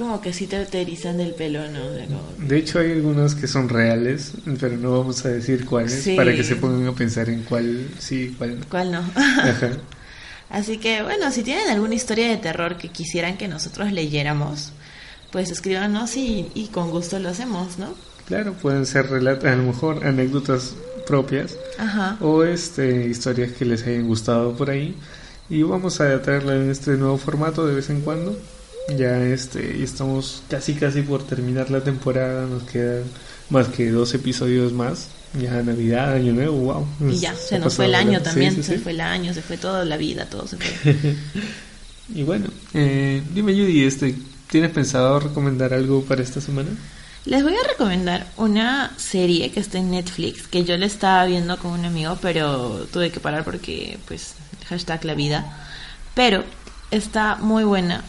como 0.00 0.22
que 0.22 0.32
sí 0.32 0.46
te, 0.46 0.66
erizan 0.80 1.20
el 1.20 1.34
pelo, 1.34 1.60
¿no? 1.68 1.90
De, 2.38 2.56
hecho 2.56 2.78
hay 2.78 2.90
algunas 2.90 3.34
que 3.34 3.46
son 3.46 3.68
reales, 3.68 4.32
pero 4.58 4.78
no 4.78 4.98
vamos 4.98 5.26
a 5.26 5.28
decir 5.28 5.66
cuáles 5.66 6.08
para 6.16 6.34
que 6.34 6.42
se 6.42 6.56
pongan 6.56 6.88
a 6.88 6.94
pensar 6.94 7.28
en 7.28 7.42
cuál 7.42 7.86
sí, 7.98 8.34
cuál 8.38 8.60
no. 8.60 8.66
Cuál 8.70 8.92
no. 8.92 9.04
Así 10.48 10.78
que 10.78 11.02
bueno, 11.02 11.30
si 11.30 11.42
tienen 11.42 11.68
alguna 11.68 11.94
historia 11.94 12.30
de 12.30 12.38
terror 12.38 12.78
que 12.78 12.88
quisieran 12.88 13.36
que 13.36 13.46
nosotros 13.46 13.92
leyéramos, 13.92 14.72
pues 15.30 15.50
escríbanos 15.50 16.16
y, 16.16 16.46
y 16.54 16.68
con 16.68 16.90
gusto 16.90 17.18
lo 17.18 17.28
hacemos, 17.28 17.78
¿no? 17.78 17.94
Claro, 18.24 18.54
pueden 18.54 18.86
ser 18.86 19.04
a 19.06 19.20
lo 19.20 19.62
mejor 19.62 20.06
anécdotas 20.06 20.76
propias 21.06 21.58
Ajá. 21.78 22.16
o 22.22 22.42
este 22.42 23.06
historias 23.06 23.52
que 23.52 23.66
les 23.66 23.86
hayan 23.86 24.06
gustado 24.06 24.56
por 24.56 24.70
ahí 24.70 24.96
y 25.50 25.62
vamos 25.62 26.00
a 26.00 26.22
traerla 26.22 26.56
en 26.56 26.70
este 26.70 26.92
nuevo 26.92 27.18
formato 27.18 27.66
de 27.66 27.74
vez 27.74 27.90
en 27.90 28.00
cuando 28.00 28.34
ya 28.96 29.22
este, 29.24 29.82
estamos 29.82 30.42
casi 30.48 30.74
casi 30.74 31.02
por 31.02 31.26
terminar 31.26 31.70
la 31.70 31.82
temporada, 31.82 32.46
nos 32.46 32.62
quedan 32.64 33.04
más 33.48 33.68
que 33.68 33.90
dos 33.90 34.14
episodios 34.14 34.72
más. 34.72 35.08
Ya 35.40 35.62
Navidad, 35.62 36.14
Año 36.14 36.32
Nuevo, 36.32 36.56
wow. 36.56 36.86
Y 37.12 37.18
ya, 37.18 37.34
se 37.34 37.58
nos 37.58 37.76
fue 37.76 37.84
el 37.84 37.94
año 37.94 38.20
también, 38.20 38.62
se 38.64 38.78
fue 38.78 38.92
el 38.92 39.00
año, 39.00 39.32
se 39.32 39.42
fue 39.42 39.56
toda 39.56 39.84
la 39.84 39.96
vida, 39.96 40.26
todo 40.26 40.46
se 40.48 40.56
fue. 40.56 40.96
y 42.14 42.24
bueno, 42.24 42.46
eh, 42.74 43.22
dime 43.32 43.52
Judy, 43.52 43.84
este, 43.84 44.16
¿tienes 44.50 44.72
pensado 44.72 45.20
recomendar 45.20 45.72
algo 45.72 46.02
para 46.02 46.22
esta 46.22 46.40
semana? 46.40 46.70
Les 47.26 47.42
voy 47.42 47.54
a 47.54 47.68
recomendar 47.68 48.26
una 48.38 48.92
serie 48.96 49.52
que 49.52 49.60
está 49.60 49.78
en 49.78 49.90
Netflix, 49.90 50.48
que 50.48 50.64
yo 50.64 50.76
le 50.76 50.86
estaba 50.86 51.26
viendo 51.26 51.58
con 51.58 51.72
un 51.72 51.84
amigo, 51.84 52.18
pero 52.20 52.86
tuve 52.92 53.12
que 53.12 53.20
parar 53.20 53.44
porque, 53.44 53.98
pues, 54.08 54.34
hashtag 54.68 55.04
la 55.04 55.14
vida. 55.14 55.68
Pero 56.14 56.44
está 56.90 57.36
muy 57.36 57.64
buena. 57.64 58.04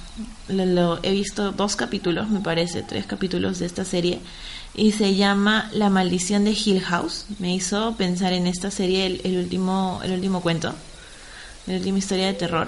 Lo, 0.48 1.00
he 1.04 1.12
visto 1.12 1.52
dos 1.52 1.76
capítulos, 1.76 2.30
me 2.30 2.40
parece, 2.40 2.84
tres 2.84 3.06
capítulos 3.06 3.60
de 3.60 3.66
esta 3.66 3.86
serie. 3.86 4.20
Y 4.74 4.94
se 4.94 5.16
llama 5.16 5.70
La 5.74 5.90
maldición 5.90 6.46
de 6.46 6.52
Hill 6.52 6.82
House. 6.82 7.26
Me 7.40 7.54
hizo 7.54 7.96
pensar 7.96 8.34
en 8.34 8.48
esta 8.48 8.72
serie 8.72 9.22
el, 9.24 9.38
último, 9.38 10.02
el 10.04 10.14
último 10.14 10.42
cuento, 10.42 10.74
la 11.68 11.76
última 11.76 11.98
historia 11.98 12.28
de 12.28 12.34
terror, 12.34 12.68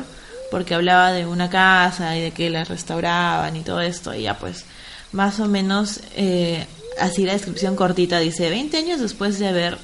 porque 0.52 0.76
hablaba 0.76 1.12
de 1.12 1.26
una 1.26 1.50
casa 1.50 2.18
y 2.18 2.22
de 2.22 2.32
que 2.32 2.50
la 2.50 2.64
restauraban 2.64 3.56
y 3.56 3.62
todo 3.62 3.82
esto. 3.82 4.14
Y 4.14 4.24
ya 4.24 4.38
pues, 4.38 4.66
más 5.12 5.40
o 5.40 5.48
menos, 5.48 6.02
eh, 6.16 6.66
así 7.00 7.26
la 7.26 7.34
descripción 7.34 7.76
cortita 7.76 8.20
dice, 8.20 8.50
20 8.50 8.78
años 8.78 9.00
después 9.00 9.40
de 9.40 9.48
haber 9.48 9.78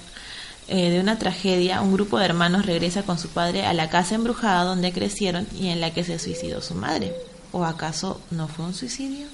eh, 0.69 0.89
de 0.89 0.99
una 0.99 1.17
tragedia, 1.17 1.81
un 1.81 1.93
grupo 1.93 2.19
de 2.19 2.25
hermanos 2.25 2.65
regresa 2.65 3.03
con 3.03 3.17
su 3.17 3.29
padre 3.29 3.65
a 3.65 3.73
la 3.73 3.89
casa 3.89 4.15
embrujada 4.15 4.63
donde 4.63 4.91
crecieron 4.91 5.47
y 5.59 5.69
en 5.69 5.81
la 5.81 5.91
que 5.91 6.03
se 6.03 6.19
suicidó 6.19 6.61
su 6.61 6.75
madre. 6.75 7.13
¿O 7.51 7.65
acaso 7.65 8.21
no 8.31 8.47
fue 8.47 8.65
un 8.65 8.73
suicidio? 8.73 9.27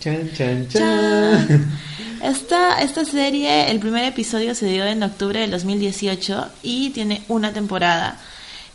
Chan, 0.00 0.30
chan, 0.34 0.68
chan. 0.68 1.72
Esta, 2.22 2.80
esta 2.80 3.04
serie, 3.04 3.70
el 3.70 3.78
primer 3.78 4.04
episodio 4.04 4.54
se 4.54 4.66
dio 4.66 4.84
en 4.84 5.02
octubre 5.02 5.40
del 5.40 5.50
2018 5.50 6.48
y 6.62 6.90
tiene 6.90 7.22
una 7.28 7.52
temporada. 7.52 8.18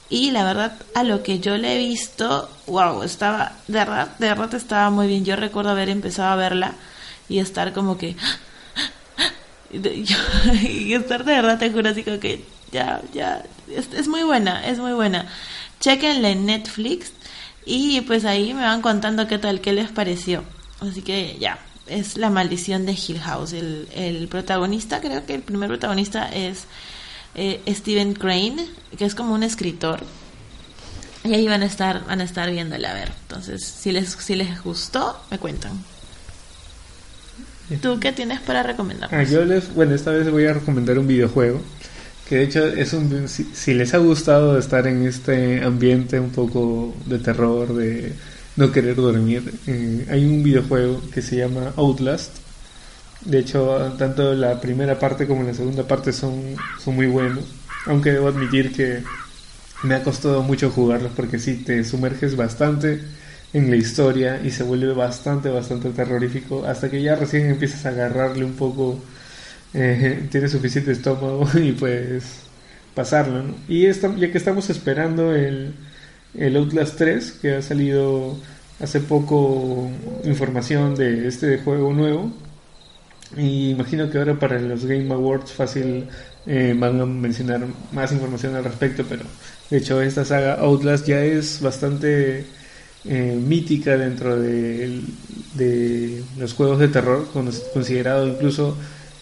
Y 0.10 0.32
la 0.32 0.44
verdad, 0.44 0.74
a 0.94 1.04
lo 1.04 1.24
que 1.24 1.40
yo 1.40 1.58
le 1.58 1.76
he 1.76 1.78
visto, 1.78 2.50
wow, 2.68 3.02
estaba, 3.02 3.54
de 3.68 3.80
verdad, 3.80 4.10
de 4.20 4.28
verdad 4.28 4.54
estaba 4.54 4.90
muy 4.90 5.08
bien. 5.08 5.26
Yo 5.26 5.36
recuerdo 5.36 5.72
haber 5.72 5.90
empezado 5.90 6.30
a 6.30 6.36
verla 6.36 6.74
y 7.30 7.40
estar 7.40 7.74
como 7.74 7.98
que, 7.98 8.16
y 9.72 10.94
estar 10.94 11.24
de 11.26 11.34
verdad, 11.34 11.60
te 11.60 11.72
juro, 11.72 11.90
así 11.90 12.04
que 12.04 12.44
ya, 12.72 13.02
ya, 13.14 13.44
es, 13.70 14.08
muy 14.08 14.24
buena, 14.24 14.66
es 14.68 14.80
muy 14.80 14.94
buena. 14.94 15.28
Chequenla 15.80 16.30
en 16.30 16.46
Netflix 16.46 17.12
y 17.66 18.02
pues 18.02 18.26
ahí 18.26 18.54
me 18.54 18.62
van 18.62 18.82
contando 18.82 19.28
qué 19.28 19.38
tal, 19.38 19.62
qué 19.62 19.74
les 19.74 19.90
pareció. 19.92 20.44
Así 20.80 21.02
que 21.02 21.38
ya, 21.40 21.60
es 21.88 22.18
La 22.18 22.30
maldición 22.30 22.86
de 22.86 22.94
Hill 22.94 23.20
House. 23.20 23.54
El, 23.54 23.88
el 23.94 24.28
protagonista, 24.28 25.02
creo 25.02 25.26
que 25.26 25.36
el 25.36 25.42
primer 25.42 25.70
protagonista 25.70 26.30
es 26.30 26.66
eh, 27.36 27.62
Steven 27.68 28.14
Crane, 28.14 28.68
que 28.98 29.06
es 29.06 29.16
como 29.16 29.34
un 29.34 29.44
escritor. 29.44 30.02
Y 31.24 31.34
ahí 31.34 31.48
van 31.48 31.62
a 31.62 31.66
estar, 31.66 32.06
van 32.06 32.22
a 32.22 32.24
estar 32.24 32.50
viéndola 32.50 32.92
a 32.92 32.94
ver. 32.94 33.12
Entonces, 33.22 33.64
si 33.64 33.92
les, 33.92 34.10
si 34.10 34.36
les 34.36 34.64
gustó, 34.64 35.22
me 35.30 35.38
cuentan. 35.38 35.84
¿Tú 37.80 38.00
qué 38.00 38.12
tienes 38.12 38.40
para 38.42 38.64
recomendar? 38.64 39.14
Ah, 39.14 39.24
yo 39.24 39.46
les, 39.46 39.74
bueno, 39.74 39.94
esta 39.94 40.12
vez 40.12 40.30
voy 40.30 40.46
a 40.46 40.54
recomendar 40.54 40.98
un 41.00 41.08
videojuego 41.08 41.62
que 42.32 42.38
de 42.38 42.44
hecho 42.44 42.66
es 42.66 42.94
un 42.94 43.28
si, 43.28 43.74
les 43.74 43.94
ha 43.94 43.98
gustado 43.98 44.58
estar 44.58 44.88
en 44.88 45.06
este 45.06 45.62
ambiente 45.66 46.18
un 46.18 46.30
poco 46.30 46.96
de 47.06 47.20
terror, 47.20 47.76
de 47.76 48.14
no 48.56 48.72
querer 48.72 48.96
dormir, 48.96 49.54
eh, 49.68 50.06
hay 50.10 50.24
un 50.24 50.42
videojuego 50.42 51.02
que 51.14 51.22
se 51.22 51.36
llama 51.36 51.74
Outlast. 51.76 52.38
De 53.26 53.40
hecho, 53.40 53.96
tanto 53.98 54.34
la 54.34 54.62
primera 54.62 54.98
parte 54.98 55.28
como 55.28 55.44
la 55.44 55.54
segunda 55.54 55.86
parte 55.86 56.14
son, 56.14 56.56
son 56.82 56.96
muy 56.96 57.08
buenos, 57.08 57.44
aunque 57.86 58.14
debo 58.14 58.30
admitir 58.30 58.72
que 58.72 59.04
me 59.84 59.96
ha 59.96 60.02
costado 60.02 60.42
mucho 60.42 60.70
jugarlos 60.70 61.12
porque 61.14 61.38
sí 61.38 61.56
te 61.56 61.84
sumerges 61.84 62.38
bastante 62.38 63.02
en 63.54 63.70
la 63.70 63.76
historia 63.76 64.42
y 64.44 64.52
se 64.52 64.64
vuelve 64.64 64.94
bastante, 64.94 65.50
bastante 65.50 65.90
terrorífico 65.90 66.66
hasta 66.66 66.90
que 66.90 67.02
ya 67.02 67.16
recién 67.16 67.48
empiezas 67.48 67.86
a 67.86 67.90
agarrarle 67.90 68.46
un 68.46 68.54
poco, 68.54 69.00
eh, 69.74 70.28
tiene 70.32 70.48
suficiente 70.48 70.92
estómago 70.92 71.48
y 71.60 71.72
pues 71.74 72.24
pasarlo. 72.96 73.44
Y 73.68 73.84
ya 73.92 74.32
que 74.32 74.38
estamos 74.38 74.70
esperando 74.70 75.34
el, 75.36 75.74
el 76.36 76.56
Outlast 76.58 76.98
3, 76.98 77.32
que 77.42 77.56
ha 77.56 77.62
salido 77.62 78.38
hace 78.80 79.00
poco 79.02 79.90
información 80.24 80.96
de 80.96 81.28
este 81.28 81.58
juego 81.60 81.94
nuevo, 81.94 82.32
y 83.38 83.70
imagino 83.72 84.10
que 84.10 84.18
ahora 84.18 84.38
para 84.38 84.60
los 84.60 84.86
Game 84.86 85.14
Awards 85.14 85.54
fácil 85.54 86.08
eh, 86.46 86.76
van 86.78 87.00
a 87.00 87.06
mencionar 87.06 87.66
más 87.92 88.12
información 88.12 88.56
al 88.56 88.64
respecto, 88.66 89.06
pero 89.08 89.24
de 89.70 89.78
hecho 89.78 90.02
esta 90.02 90.26
saga 90.26 90.56
Outlast 90.56 91.08
ya 91.08 91.24
es 91.24 91.62
bastante 91.62 92.46
eh, 93.06 93.40
mítica 93.40 93.98
dentro 93.98 94.40
de, 94.40 95.02
los 96.38 96.54
juegos 96.54 96.80
de 96.80 96.88
terror, 96.88 97.28
considerado 97.74 98.28
incluso 98.28 98.78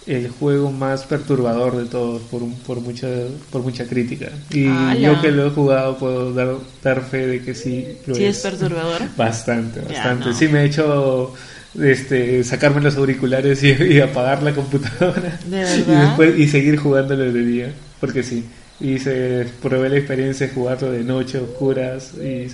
el 0.06 0.30
juego 0.30 0.72
más 0.72 1.04
perturbador 1.04 1.78
de 1.78 1.86
todos 1.86 2.22
por, 2.24 2.42
por, 2.66 2.82
mucha, 2.82 3.08
por 3.52 3.62
mucha 3.62 3.86
crítica. 3.86 4.30
Y 4.52 4.66
¡Hala! 4.66 4.96
yo 4.96 5.22
que 5.22 5.32
lo 5.32 5.48
he 5.48 5.50
jugado 5.52 5.98
puedo 5.98 6.34
dar, 6.34 6.56
dar 6.84 7.02
fe 7.04 7.28
de 7.28 7.42
que 7.42 7.54
sí 7.54 7.86
lo 8.08 8.16
¿Sí 8.16 8.26
es 8.26 8.40
perturbador? 8.40 9.04
Bastante, 9.16 9.82
bastante. 9.82 10.26
no. 10.26 10.34
Sí 10.34 10.48
me 10.48 10.60
ha 10.60 10.64
hecho 10.64 11.34
este, 11.80 12.44
sacarme 12.44 12.82
los 12.82 12.98
auriculares 12.98 13.64
y, 13.64 13.72
y 13.72 14.02
apagar 14.02 14.42
la 14.42 14.54
computadora. 14.54 15.40
¿De 15.46 15.62
Y, 15.78 15.84
después, 15.84 16.40
y 16.40 16.48
seguir 16.48 16.78
jugándolo 16.78 17.32
de 17.32 17.44
día. 17.44 17.74
Porque 18.00 18.24
sí. 18.24 18.46
Y 18.80 18.98
se 19.00 19.46
probé 19.62 19.90
la 19.90 19.98
experiencia 19.98 20.48
de 20.48 20.54
jugarlo 20.54 20.92
de 20.92 21.04
noche, 21.04 21.38
oscuras. 21.38 22.14
Y 22.16 22.48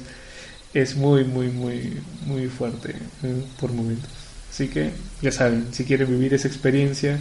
es 0.76 0.96
muy, 0.98 1.24
muy, 1.24 1.48
muy, 1.48 2.00
muy 2.26 2.48
fuerte 2.48 2.96
eh, 3.24 3.44
por 3.60 3.72
momentos. 3.72 4.10
Así 4.52 4.68
que, 4.68 4.92
ya 5.22 5.32
saben, 5.32 5.70
si 5.72 5.86
quieren 5.86 6.10
vivir 6.10 6.34
esa 6.34 6.50
experiencia, 6.50 7.18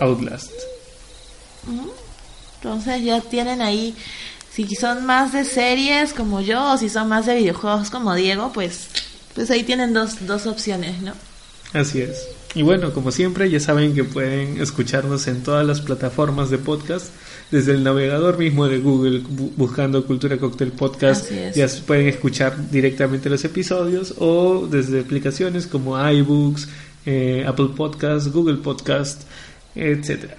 Outlast. 0.00 0.52
Entonces 2.56 3.02
ya 3.02 3.22
tienen 3.22 3.62
ahí, 3.62 3.94
si 4.52 4.66
son 4.76 5.06
más 5.06 5.32
de 5.32 5.44
series 5.44 6.12
como 6.12 6.42
yo 6.42 6.72
o 6.72 6.76
si 6.76 6.90
son 6.90 7.08
más 7.08 7.24
de 7.24 7.36
videojuegos 7.36 7.90
como 7.90 8.14
Diego, 8.14 8.52
pues, 8.52 8.88
pues 9.34 9.50
ahí 9.50 9.62
tienen 9.62 9.94
dos, 9.94 10.26
dos 10.26 10.46
opciones, 10.46 11.00
¿no? 11.00 11.14
Así 11.72 12.02
es. 12.02 12.28
Y 12.54 12.62
bueno, 12.62 12.92
como 12.92 13.12
siempre, 13.12 13.50
ya 13.50 13.60
saben 13.60 13.94
que 13.94 14.04
pueden 14.04 14.60
escucharnos 14.60 15.26
en 15.26 15.42
todas 15.42 15.66
las 15.66 15.80
plataformas 15.80 16.50
de 16.50 16.58
podcast, 16.58 17.06
desde 17.50 17.72
el 17.72 17.84
navegador 17.84 18.38
mismo 18.38 18.66
de 18.66 18.78
Google, 18.78 19.22
bu- 19.22 19.52
buscando 19.56 20.04
Cultura 20.06 20.36
Cocktail 20.36 20.72
Podcast, 20.72 21.30
ya 21.54 21.66
pueden 21.86 22.08
escuchar 22.08 22.70
directamente 22.70 23.28
los 23.30 23.44
episodios 23.44 24.14
o 24.18 24.66
desde 24.66 25.00
aplicaciones 25.00 25.66
como 25.66 25.96
iBooks, 26.10 26.68
eh, 27.06 27.44
Apple 27.46 27.68
Podcast, 27.76 28.28
Google 28.28 28.56
Podcast, 28.56 29.22
etcétera. 29.74 30.36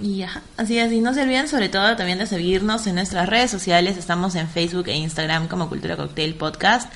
Y 0.00 0.16
ya, 0.18 0.42
así 0.56 0.76
es, 0.78 0.92
y 0.92 1.00
no 1.00 1.14
se 1.14 1.22
olviden 1.22 1.46
sobre 1.48 1.68
todo 1.68 1.94
también 1.96 2.18
de 2.18 2.26
seguirnos 2.26 2.86
en 2.88 2.96
nuestras 2.96 3.28
redes 3.28 3.50
sociales, 3.50 3.96
estamos 3.96 4.34
en 4.34 4.48
Facebook 4.48 4.88
e 4.88 4.96
Instagram 4.96 5.46
como 5.46 5.68
Cultura 5.68 5.96
Cocktail 5.96 6.34
Podcast. 6.34 6.92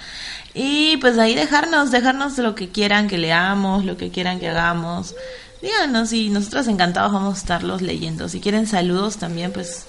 Y 0.54 0.96
pues 0.96 1.16
ahí 1.18 1.36
dejarnos, 1.36 1.92
dejarnos 1.92 2.36
lo 2.38 2.54
que 2.56 2.70
quieran 2.70 3.06
que 3.06 3.18
leamos, 3.18 3.84
lo 3.84 3.96
que 3.96 4.10
quieran 4.10 4.40
que 4.40 4.48
hagamos. 4.48 5.14
Díganos 5.62 6.12
y 6.12 6.28
nosotros 6.30 6.68
encantados 6.68 7.12
vamos 7.12 7.36
a 7.36 7.38
estarlos 7.38 7.82
leyendo. 7.82 8.28
Si 8.28 8.40
quieren 8.40 8.66
saludos 8.66 9.16
también, 9.16 9.52
pues, 9.52 9.84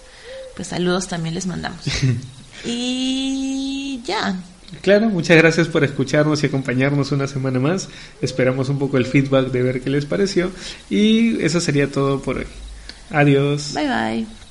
pues 0.55 0.69
saludos 0.69 1.07
también 1.07 1.35
les 1.35 1.45
mandamos. 1.45 1.81
y 2.65 4.01
ya, 4.05 4.35
Claro, 4.81 5.09
muchas 5.09 5.37
gracias 5.37 5.67
por 5.67 5.83
escucharnos 5.83 6.43
y 6.43 6.47
acompañarnos 6.47 7.11
una 7.11 7.27
semana 7.27 7.59
más. 7.59 7.89
Esperamos 8.21 8.69
un 8.69 8.77
poco 8.77 8.97
el 8.97 9.05
feedback 9.05 9.47
de 9.47 9.63
ver 9.63 9.81
qué 9.81 9.89
les 9.89 10.05
pareció. 10.05 10.51
Y 10.89 11.43
eso 11.43 11.59
sería 11.59 11.91
todo 11.91 12.21
por 12.21 12.37
hoy. 12.37 12.47
Adiós. 13.09 13.73
bye 13.73 13.87
bye. 13.87 14.48